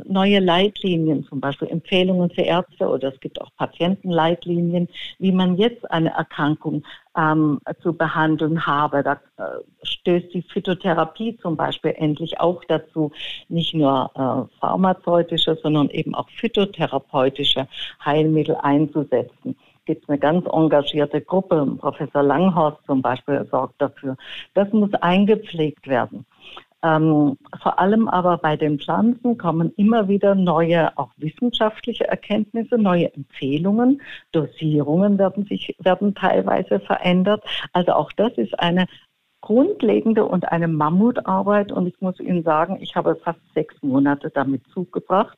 neue 0.05 0.39
Leitlinien, 0.39 1.23
zum 1.23 1.39
Beispiel 1.39 1.69
Empfehlungen 1.69 2.29
für 2.29 2.41
Ärzte 2.41 2.87
oder 2.87 3.13
es 3.13 3.19
gibt 3.19 3.39
auch 3.41 3.49
Patientenleitlinien, 3.57 4.89
wie 5.19 5.31
man 5.31 5.55
jetzt 5.55 5.89
eine 5.89 6.09
Erkrankung 6.09 6.83
ähm, 7.17 7.59
zu 7.81 7.93
behandeln 7.93 8.65
habe. 8.65 9.03
Da 9.03 9.13
äh, 9.37 9.59
stößt 9.83 10.33
die 10.33 10.41
Phytotherapie 10.41 11.37
zum 11.37 11.55
Beispiel 11.55 11.93
endlich 11.97 12.39
auch 12.39 12.63
dazu, 12.65 13.11
nicht 13.47 13.73
nur 13.73 14.11
äh, 14.15 14.59
pharmazeutische, 14.59 15.57
sondern 15.61 15.89
eben 15.89 16.15
auch 16.15 16.29
phytotherapeutische 16.29 17.67
Heilmittel 18.03 18.55
einzusetzen. 18.61 19.55
gibt 19.85 20.09
eine 20.09 20.19
ganz 20.19 20.45
engagierte 20.51 21.21
Gruppe. 21.21 21.65
Professor 21.79 22.23
Langhorst 22.23 22.77
zum 22.85 23.01
Beispiel 23.01 23.47
sorgt 23.49 23.81
dafür. 23.81 24.17
Das 24.53 24.71
muss 24.73 24.93
eingepflegt 24.95 25.87
werden. 25.87 26.25
Ähm, 26.83 27.37
vor 27.61 27.79
allem 27.79 28.07
aber 28.07 28.37
bei 28.37 28.57
den 28.57 28.79
Pflanzen 28.79 29.37
kommen 29.37 29.71
immer 29.77 30.07
wieder 30.07 30.35
neue, 30.35 30.97
auch 30.97 31.11
wissenschaftliche 31.17 32.07
Erkenntnisse, 32.07 32.77
neue 32.77 33.13
Empfehlungen. 33.13 34.01
Dosierungen 34.31 35.17
werden 35.17 35.45
sich, 35.45 35.75
werden 35.79 36.15
teilweise 36.15 36.79
verändert. 36.79 37.43
Also 37.73 37.93
auch 37.93 38.11
das 38.13 38.33
ist 38.37 38.57
eine 38.59 38.87
grundlegende 39.41 40.25
und 40.25 40.51
eine 40.51 40.67
Mammutarbeit. 40.67 41.71
Und 41.71 41.87
ich 41.87 41.99
muss 42.01 42.19
Ihnen 42.19 42.43
sagen, 42.43 42.77
ich 42.81 42.95
habe 42.95 43.15
fast 43.15 43.39
sechs 43.53 43.75
Monate 43.81 44.29
damit 44.29 44.65
zugebracht. 44.73 45.37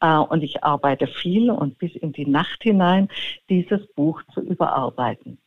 Äh, 0.00 0.16
und 0.16 0.42
ich 0.42 0.64
arbeite 0.64 1.06
viel 1.06 1.50
und 1.50 1.78
bis 1.78 1.94
in 1.94 2.12
die 2.12 2.26
Nacht 2.26 2.62
hinein, 2.62 3.08
dieses 3.48 3.86
Buch 3.94 4.22
zu 4.32 4.40
überarbeiten. 4.40 5.38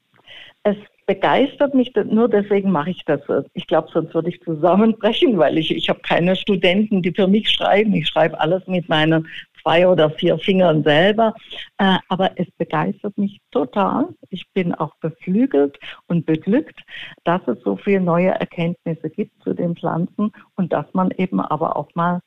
Es 0.63 0.77
begeistert 1.05 1.73
mich, 1.73 1.93
nur 1.95 2.29
deswegen 2.29 2.71
mache 2.71 2.91
ich 2.91 3.03
das. 3.05 3.21
Ich 3.53 3.67
glaube, 3.67 3.89
sonst 3.93 4.13
würde 4.13 4.29
ich 4.29 4.41
zusammenbrechen, 4.41 5.37
weil 5.37 5.57
ich, 5.57 5.71
ich 5.71 5.89
habe 5.89 5.99
keine 6.01 6.35
Studenten, 6.35 7.01
die 7.01 7.11
für 7.11 7.27
mich 7.27 7.49
schreiben. 7.49 7.93
Ich 7.93 8.07
schreibe 8.07 8.39
alles 8.39 8.65
mit 8.67 8.89
meinen 8.89 9.27
zwei 9.61 9.87
oder 9.87 10.09
vier 10.11 10.37
Fingern 10.37 10.83
selber. 10.83 11.33
Äh, 11.77 11.97
aber 12.09 12.31
es 12.35 12.47
begeistert 12.57 13.17
mich 13.17 13.39
total. 13.51 14.09
Ich 14.29 14.45
bin 14.53 14.73
auch 14.73 14.95
beflügelt 14.97 15.79
und 16.07 16.25
beglückt, 16.25 16.79
dass 17.23 17.41
es 17.47 17.61
so 17.63 17.77
viele 17.77 18.01
neue 18.01 18.29
Erkenntnisse 18.29 19.09
gibt 19.09 19.41
zu 19.43 19.53
den 19.53 19.75
Pflanzen 19.75 20.31
und 20.55 20.73
dass 20.73 20.85
man 20.93 21.11
eben 21.11 21.39
aber 21.39 21.77
auch 21.77 21.89
mal 21.95 22.19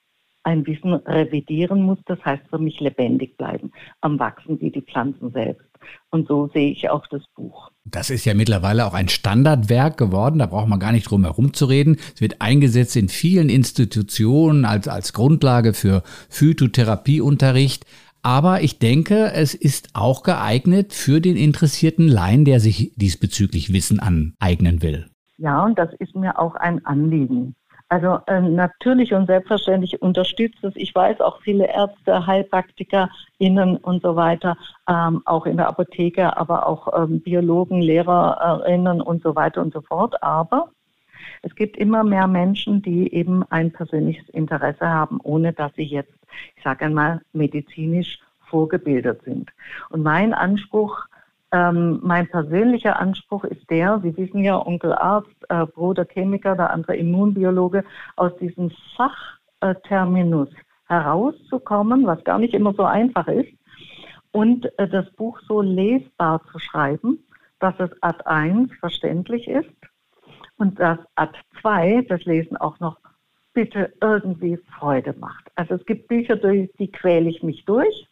ein 0.46 0.64
Wissen 0.66 0.94
revidieren 0.94 1.82
muss. 1.82 1.98
Das 2.06 2.24
heißt 2.24 2.44
für 2.48 2.59
mich 2.59 2.78
lebendig 2.80 3.37
bleiben, 3.37 3.72
am 4.00 4.18
Wachsen 4.18 4.61
wie 4.61 4.70
die 4.70 4.80
Pflanzen 4.80 5.32
selbst. 5.32 5.66
Und 6.11 6.28
so 6.28 6.48
sehe 6.54 6.70
ich 6.70 6.88
auch 6.88 7.06
das 7.09 7.22
Buch. 7.35 7.70
Das 7.85 8.11
ist 8.11 8.24
ja 8.24 8.35
mittlerweile 8.35 8.87
auch 8.87 8.94
ein 8.94 9.09
Standardwerk 9.09 9.96
geworden, 9.96 10.38
da 10.38 10.46
braucht 10.46 10.68
man 10.68 10.80
gar 10.80 10.92
nicht 10.92 11.11
drum 11.11 11.24
herum 11.24 11.52
zu 11.52 11.66
reden. 11.66 11.96
Es 12.14 12.20
wird 12.20 12.40
eingesetzt 12.40 12.96
in 12.96 13.09
vielen 13.09 13.48
Institutionen 13.48 14.64
als, 14.64 14.88
als 14.88 15.12
Grundlage 15.12 15.74
für 15.74 16.02
Phytotherapieunterricht. 16.30 17.85
Aber 18.22 18.62
ich 18.62 18.78
denke, 18.78 19.32
es 19.32 19.54
ist 19.54 19.90
auch 19.94 20.22
geeignet 20.22 20.92
für 20.92 21.20
den 21.20 21.37
interessierten 21.37 22.09
Laien, 22.09 22.44
der 22.44 22.59
sich 22.61 22.92
diesbezüglich 22.96 23.72
Wissen 23.72 24.00
aneignen 24.00 24.82
will. 24.82 25.06
Ja, 25.38 25.64
und 25.64 25.78
das 25.78 25.90
ist 25.98 26.14
mir 26.16 26.38
auch 26.38 26.54
ein 26.54 26.85
Anliegen. 26.87 27.54
Also 27.88 28.18
äh, 28.27 28.40
natürlich 28.40 29.14
und 29.14 29.27
selbstverständlich 29.27 30.03
unterstützt 30.03 30.62
es. 30.64 30.75
Ich 30.75 30.92
weiß 30.92 31.20
auch 31.20 31.40
viele 31.42 31.68
Ärzte, 31.68 32.27
HeilpraktikerInnen 32.27 33.77
und 33.77 34.03
so 34.03 34.16
weiter, 34.16 34.57
ähm, 34.88 35.22
auch 35.25 35.46
in 35.46 35.57
der 35.57 35.68
Apotheke, 35.68 36.37
aber 36.37 36.66
auch 36.66 36.88
ähm, 37.01 37.20
Biologen, 37.20 37.81
LehrerInnen 37.81 39.01
und 39.01 39.22
so 39.22 39.37
weiter 39.37 39.62
und 39.62 39.72
so 39.72 39.83
fort. 39.83 40.20
Aber 40.20 40.70
es 41.42 41.55
gibt 41.55 41.77
immer 41.77 42.03
mehr 42.03 42.27
Menschen, 42.27 42.83
die 42.83 43.12
eben 43.14 43.44
ein 43.51 43.72
persönliches 43.72 44.29
Interesse 44.31 44.88
haben, 44.88 45.20
ohne 45.22 45.53
dass 45.53 45.72
sie 45.77 45.85
jetzt, 45.85 46.12
ich 46.57 46.64
sage 46.64 46.87
einmal, 46.87 47.20
medizinisch 47.33 48.18
vorgebildet 48.46 49.22
sind. 49.25 49.53
Und 49.90 50.03
mein 50.03 50.35
Anspruch 50.35 51.07
ähm, 51.56 52.00
mein 52.02 52.28
persönlicher 52.28 52.98
Anspruch 52.98 53.44
ist 53.44 53.70
der, 53.70 54.00
Sie 54.02 54.14
wissen 54.16 54.44
ja, 54.44 54.64
Onkel 54.64 54.92
Arzt, 54.92 55.34
äh, 55.48 55.64
Bruder 55.64 56.04
Chemiker, 56.04 56.54
der 56.54 56.70
andere 56.70 56.96
Immunbiologe, 56.96 57.84
aus 58.16 58.36
diesem 58.36 58.70
Fachterminus 58.96 60.50
herauszukommen, 60.86 62.06
was 62.06 62.22
gar 62.24 62.38
nicht 62.38 62.52
immer 62.52 62.74
so 62.74 62.84
einfach 62.84 63.26
ist, 63.28 63.52
und 64.32 64.66
äh, 64.78 64.86
das 64.86 65.10
Buch 65.12 65.40
so 65.48 65.62
lesbar 65.62 66.42
zu 66.52 66.58
schreiben, 66.58 67.24
dass 67.58 67.74
es 67.78 67.90
Ad 68.02 68.24
1 68.26 68.70
verständlich 68.78 69.48
ist 69.48 69.70
und 70.58 70.78
dass 70.78 70.98
Ad 71.14 71.38
2 71.62 72.02
das 72.08 72.22
Lesen 72.26 72.58
auch 72.58 72.78
noch 72.80 72.98
bitte 73.54 73.94
irgendwie 74.02 74.58
Freude 74.78 75.14
macht. 75.18 75.50
Also 75.54 75.76
es 75.76 75.86
gibt 75.86 76.08
Bücher, 76.08 76.36
durch 76.36 76.70
die 76.78 76.92
quäle 76.92 77.30
ich 77.30 77.42
mich 77.42 77.64
durch 77.64 78.06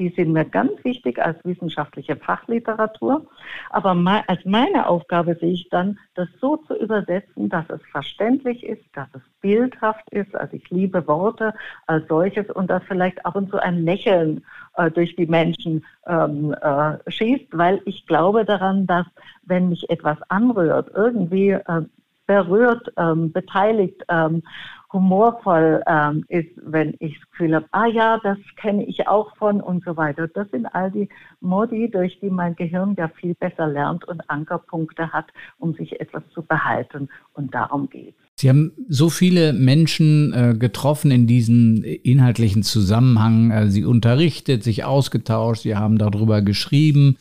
die 0.00 0.08
sind 0.08 0.32
mir 0.32 0.46
ganz 0.46 0.72
wichtig 0.82 1.22
als 1.22 1.38
wissenschaftliche 1.44 2.16
Fachliteratur. 2.16 3.26
Aber 3.68 3.94
als 4.26 4.44
meine 4.46 4.88
Aufgabe 4.88 5.36
sehe 5.36 5.52
ich 5.52 5.68
dann, 5.68 5.98
das 6.14 6.26
so 6.40 6.56
zu 6.56 6.74
übersetzen, 6.74 7.50
dass 7.50 7.68
es 7.68 7.82
verständlich 7.92 8.64
ist, 8.64 8.84
dass 8.94 9.08
es 9.12 9.20
bildhaft 9.42 10.10
ist. 10.10 10.34
Also 10.34 10.56
ich 10.56 10.68
liebe 10.70 11.06
Worte 11.06 11.52
als 11.86 12.08
solches 12.08 12.50
und 12.50 12.70
dass 12.70 12.82
vielleicht 12.84 13.24
ab 13.26 13.36
und 13.36 13.50
zu 13.50 13.58
ein 13.58 13.84
Lächeln 13.84 14.42
äh, 14.76 14.90
durch 14.90 15.14
die 15.16 15.26
Menschen 15.26 15.84
ähm, 16.06 16.54
äh, 16.62 17.10
schießt, 17.10 17.46
weil 17.52 17.82
ich 17.84 18.06
glaube 18.06 18.46
daran, 18.46 18.86
dass 18.86 19.06
wenn 19.42 19.68
mich 19.68 19.90
etwas 19.90 20.16
anrührt, 20.28 20.90
irgendwie 20.94 21.50
äh, 21.50 21.82
berührt, 22.30 22.92
ähm, 22.96 23.32
beteiligt, 23.32 24.00
ähm, 24.08 24.44
humorvoll 24.92 25.82
ähm, 25.88 26.24
ist, 26.28 26.50
wenn 26.62 26.94
ich 27.00 27.18
das 27.18 27.30
Gefühl 27.30 27.56
habe, 27.56 27.66
ah 27.72 27.86
ja, 27.86 28.20
das 28.22 28.38
kenne 28.54 28.84
ich 28.84 29.08
auch 29.08 29.36
von 29.36 29.60
und 29.60 29.84
so 29.84 29.96
weiter. 29.96 30.28
Das 30.28 30.48
sind 30.50 30.66
all 30.66 30.92
die 30.92 31.08
Modi, 31.40 31.90
durch 31.90 32.20
die 32.20 32.30
mein 32.30 32.54
Gehirn 32.54 32.94
ja 32.96 33.08
viel 33.08 33.34
besser 33.34 33.66
lernt 33.66 34.04
und 34.06 34.30
Ankerpunkte 34.30 35.12
hat, 35.12 35.26
um 35.58 35.74
sich 35.74 36.00
etwas 36.00 36.22
zu 36.32 36.42
behalten. 36.42 37.08
Und 37.32 37.52
darum 37.52 37.90
geht 37.90 38.14
es. 38.16 38.40
Sie 38.40 38.48
haben 38.48 38.72
so 38.88 39.10
viele 39.10 39.52
Menschen 39.52 40.32
äh, 40.32 40.54
getroffen 40.56 41.10
in 41.10 41.26
diesem 41.26 41.82
inhaltlichen 41.82 42.62
Zusammenhang. 42.62 43.50
Äh, 43.50 43.70
Sie 43.70 43.84
unterrichtet, 43.84 44.62
sich 44.62 44.84
ausgetauscht, 44.84 45.62
Sie 45.62 45.74
haben 45.74 45.98
darüber 45.98 46.42
geschrieben. 46.42 47.16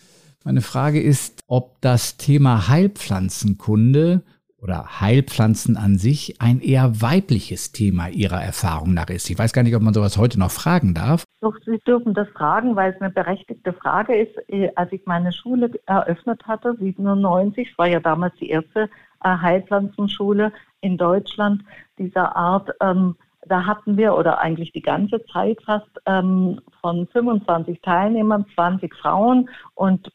Meine 0.45 0.61
Frage 0.61 1.01
ist, 1.01 1.43
ob 1.47 1.81
das 1.81 2.17
Thema 2.17 2.67
Heilpflanzenkunde 2.67 4.21
oder 4.61 4.99
Heilpflanzen 4.99 5.77
an 5.77 5.97
sich 5.97 6.41
ein 6.41 6.59
eher 6.59 7.01
weibliches 7.01 7.71
Thema 7.71 8.09
Ihrer 8.09 8.41
Erfahrung 8.41 8.93
nach 8.93 9.09
ist. 9.09 9.29
Ich 9.29 9.39
weiß 9.39 9.53
gar 9.53 9.63
nicht, 9.63 9.75
ob 9.75 9.81
man 9.81 9.93
sowas 9.93 10.17
heute 10.17 10.39
noch 10.39 10.51
fragen 10.51 10.93
darf. 10.93 11.23
Doch, 11.41 11.55
Sie 11.65 11.79
dürfen 11.87 12.13
das 12.13 12.27
fragen, 12.29 12.75
weil 12.75 12.93
es 12.93 13.01
eine 13.01 13.11
berechtigte 13.11 13.73
Frage 13.73 14.15
ist. 14.15 14.35
Äh, 14.49 14.71
als 14.75 14.91
ich 14.91 15.05
meine 15.05 15.31
Schule 15.31 15.71
eröffnet 15.85 16.45
hatte, 16.45 16.75
97, 16.77 17.77
war 17.77 17.87
ja 17.87 17.99
damals 17.99 18.35
die 18.35 18.49
erste 18.49 18.89
äh, 19.23 19.29
Heilpflanzenschule 19.29 20.51
in 20.81 20.97
Deutschland 20.97 21.63
dieser 21.97 22.35
Art, 22.35 22.69
ähm, 22.81 23.15
da 23.47 23.65
hatten 23.65 23.97
wir, 23.97 24.15
oder 24.15 24.39
eigentlich 24.39 24.71
die 24.73 24.81
ganze 24.81 25.23
Zeit 25.25 25.61
fast, 25.63 25.89
ähm, 26.05 26.61
von 26.81 27.07
25 27.07 27.81
Teilnehmern 27.81 28.45
20 28.55 28.93
Frauen 28.95 29.49
und 29.75 30.11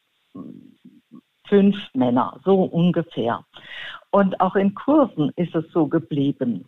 fünf 1.47 1.75
Männer, 1.93 2.39
so 2.43 2.63
ungefähr. 2.63 3.43
Und 4.15 4.39
auch 4.39 4.55
in 4.55 4.73
Kursen 4.73 5.29
ist 5.35 5.53
es 5.55 5.69
so 5.73 5.87
geblieben. 5.87 6.63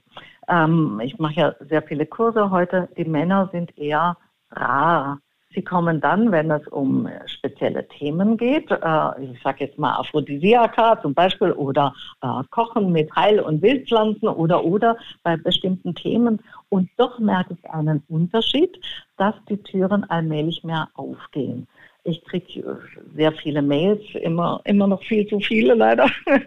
Ähm, 0.49 0.99
ich 1.01 1.17
mache 1.17 1.35
ja 1.35 1.55
sehr 1.61 1.81
viele 1.81 2.05
Kurse 2.05 2.51
heute. 2.51 2.89
Die 2.97 3.05
Männer 3.05 3.47
sind 3.53 3.77
eher 3.77 4.17
rar. 4.51 5.21
Sie 5.55 5.63
kommen 5.63 6.01
dann, 6.01 6.33
wenn 6.33 6.51
es 6.51 6.67
um 6.67 7.07
spezielle 7.25 7.87
Themen 7.87 8.35
geht, 8.35 8.69
äh, 8.69 9.23
ich 9.23 9.41
sage 9.41 9.63
jetzt 9.63 9.79
mal 9.79 9.95
Aphrodisiaka 9.97 11.01
zum 11.01 11.13
Beispiel 11.13 11.53
oder 11.53 11.93
äh, 12.21 12.43
Kochen 12.51 12.91
mit 12.91 13.15
Heil- 13.15 13.39
und 13.39 13.61
Wildpflanzen 13.61 14.27
oder 14.27 14.65
oder 14.65 14.97
bei 15.23 15.37
bestimmten 15.37 15.95
Themen. 15.95 16.41
Und 16.67 16.89
doch 16.97 17.17
merke 17.17 17.53
ich 17.53 17.69
einen 17.69 18.03
Unterschied, 18.09 18.77
dass 19.15 19.35
die 19.47 19.63
Türen 19.63 20.03
allmählich 20.09 20.65
mehr 20.65 20.89
aufgehen. 20.95 21.65
Ich 22.07 22.23
kriege 22.23 22.79
sehr 23.15 23.33
viele 23.33 23.61
Mails, 23.61 24.01
immer, 24.15 24.61
immer 24.63 24.87
noch 24.87 25.03
viel 25.03 25.27
zu 25.27 25.41
viele 25.41 25.73
leider. 25.73 26.09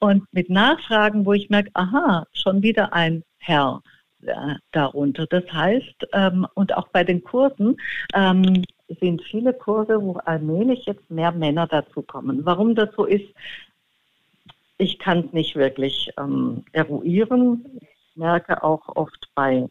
Und 0.00 0.22
mit 0.32 0.50
Nachfragen, 0.50 1.24
wo 1.24 1.32
ich 1.32 1.48
merke, 1.48 1.70
aha, 1.72 2.26
schon 2.32 2.62
wieder 2.62 2.92
ein 2.92 3.24
Herr 3.38 3.82
äh, 4.22 4.56
darunter. 4.72 5.26
Das 5.26 5.44
heißt, 5.50 6.08
ähm, 6.12 6.46
und 6.54 6.76
auch 6.76 6.88
bei 6.88 7.04
den 7.04 7.24
Kursen 7.24 7.78
ähm, 8.14 8.64
sind 9.00 9.22
viele 9.22 9.54
Kurse, 9.54 10.02
wo 10.02 10.14
allmählich 10.24 10.84
jetzt 10.84 11.10
mehr 11.10 11.32
Männer 11.32 11.66
dazukommen. 11.66 12.44
Warum 12.44 12.74
das 12.74 12.90
so 12.94 13.06
ist, 13.06 13.28
ich 14.76 14.98
kann 14.98 15.20
es 15.20 15.32
nicht 15.32 15.56
wirklich 15.56 16.10
ähm, 16.18 16.64
eruieren. 16.72 17.64
Ich 17.80 18.16
merke 18.16 18.62
auch 18.62 18.94
oft 18.94 19.28
bei 19.34 19.68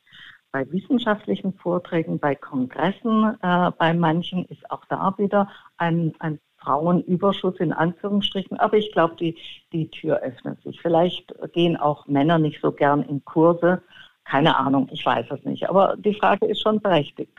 bei 0.57 0.71
wissenschaftlichen 0.71 1.53
Vorträgen, 1.53 2.17
bei 2.17 2.33
Kongressen, 2.33 3.37
äh, 3.43 3.71
bei 3.77 3.93
manchen 3.93 4.45
ist 4.45 4.71
auch 4.71 4.83
da 4.85 5.13
wieder 5.19 5.47
ein, 5.77 6.15
ein 6.17 6.39
Frauenüberschuss 6.57 7.57
in 7.59 7.73
Anführungsstrichen. 7.73 8.59
Aber 8.59 8.75
ich 8.75 8.91
glaube, 8.91 9.15
die, 9.17 9.37
die 9.71 9.87
Tür 9.91 10.17
öffnet 10.21 10.59
sich. 10.63 10.81
Vielleicht 10.81 11.31
gehen 11.53 11.77
auch 11.77 12.07
Männer 12.07 12.39
nicht 12.39 12.59
so 12.59 12.71
gern 12.71 13.03
in 13.03 13.23
Kurse. 13.23 13.83
Keine 14.23 14.57
Ahnung, 14.57 14.89
ich 14.91 15.05
weiß 15.05 15.27
es 15.29 15.43
nicht. 15.45 15.69
Aber 15.69 15.95
die 15.95 16.15
Frage 16.15 16.47
ist 16.47 16.61
schon 16.61 16.81
berechtigt. 16.81 17.37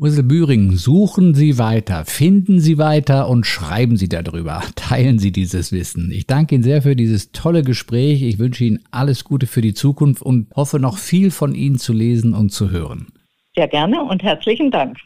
Ursel 0.00 0.22
Büring, 0.22 0.76
suchen 0.76 1.34
Sie 1.34 1.58
weiter, 1.58 2.04
finden 2.04 2.60
Sie 2.60 2.78
weiter 2.78 3.28
und 3.28 3.44
schreiben 3.44 3.96
Sie 3.96 4.08
darüber. 4.08 4.62
Teilen 4.76 5.18
Sie 5.18 5.32
dieses 5.32 5.72
Wissen. 5.72 6.12
Ich 6.12 6.28
danke 6.28 6.54
Ihnen 6.54 6.62
sehr 6.62 6.82
für 6.82 6.94
dieses 6.94 7.32
tolle 7.32 7.64
Gespräch. 7.64 8.22
Ich 8.22 8.38
wünsche 8.38 8.62
Ihnen 8.62 8.78
alles 8.92 9.24
Gute 9.24 9.48
für 9.48 9.60
die 9.60 9.74
Zukunft 9.74 10.22
und 10.22 10.54
hoffe 10.54 10.78
noch 10.78 10.98
viel 10.98 11.32
von 11.32 11.52
Ihnen 11.52 11.78
zu 11.78 11.92
lesen 11.92 12.32
und 12.32 12.50
zu 12.50 12.70
hören. 12.70 13.08
Sehr 13.56 13.66
gerne 13.66 14.00
und 14.00 14.22
herzlichen 14.22 14.70
Dank. 14.70 14.96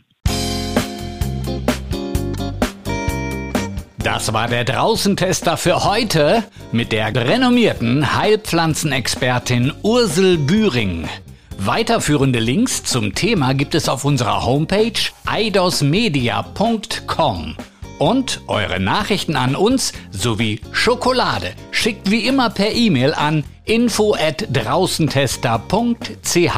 Das 4.05 4.31
war 4.35 4.49
der 4.49 4.65
Draußentester 4.65 5.57
für 5.57 5.85
heute 5.85 6.45
mit 6.71 6.93
der 6.93 7.17
renommierten 7.17 8.15
Heilpflanzenexpertin 8.15 9.73
Ursel 9.83 10.37
Büring. 10.37 11.09
Weiterführende 11.59 12.39
Links 12.39 12.85
zum 12.85 13.15
Thema 13.15 13.55
gibt 13.55 13.75
es 13.75 13.89
auf 13.89 14.05
unserer 14.05 14.45
Homepage 14.45 14.93
eidosmedia.com. 15.27 17.57
Und 17.99 18.43
eure 18.49 18.81
Nachrichten 18.81 19.37
an 19.37 19.55
uns 19.55 19.93
sowie 20.11 20.61
Schokolade 20.73 21.53
schickt 21.71 22.11
wie 22.11 22.27
immer 22.27 22.51
per 22.51 22.73
E-Mail 22.73 23.15
an 23.15 23.45
info@draußentester.ch. 23.65 26.57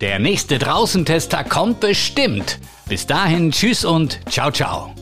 Der 0.00 0.18
nächste 0.18 0.58
Draußentester 0.58 1.44
kommt 1.44 1.78
bestimmt. 1.80 2.58
Bis 2.88 3.06
dahin, 3.06 3.52
tschüss 3.52 3.84
und 3.84 4.18
ciao 4.28 4.50
ciao. 4.50 4.92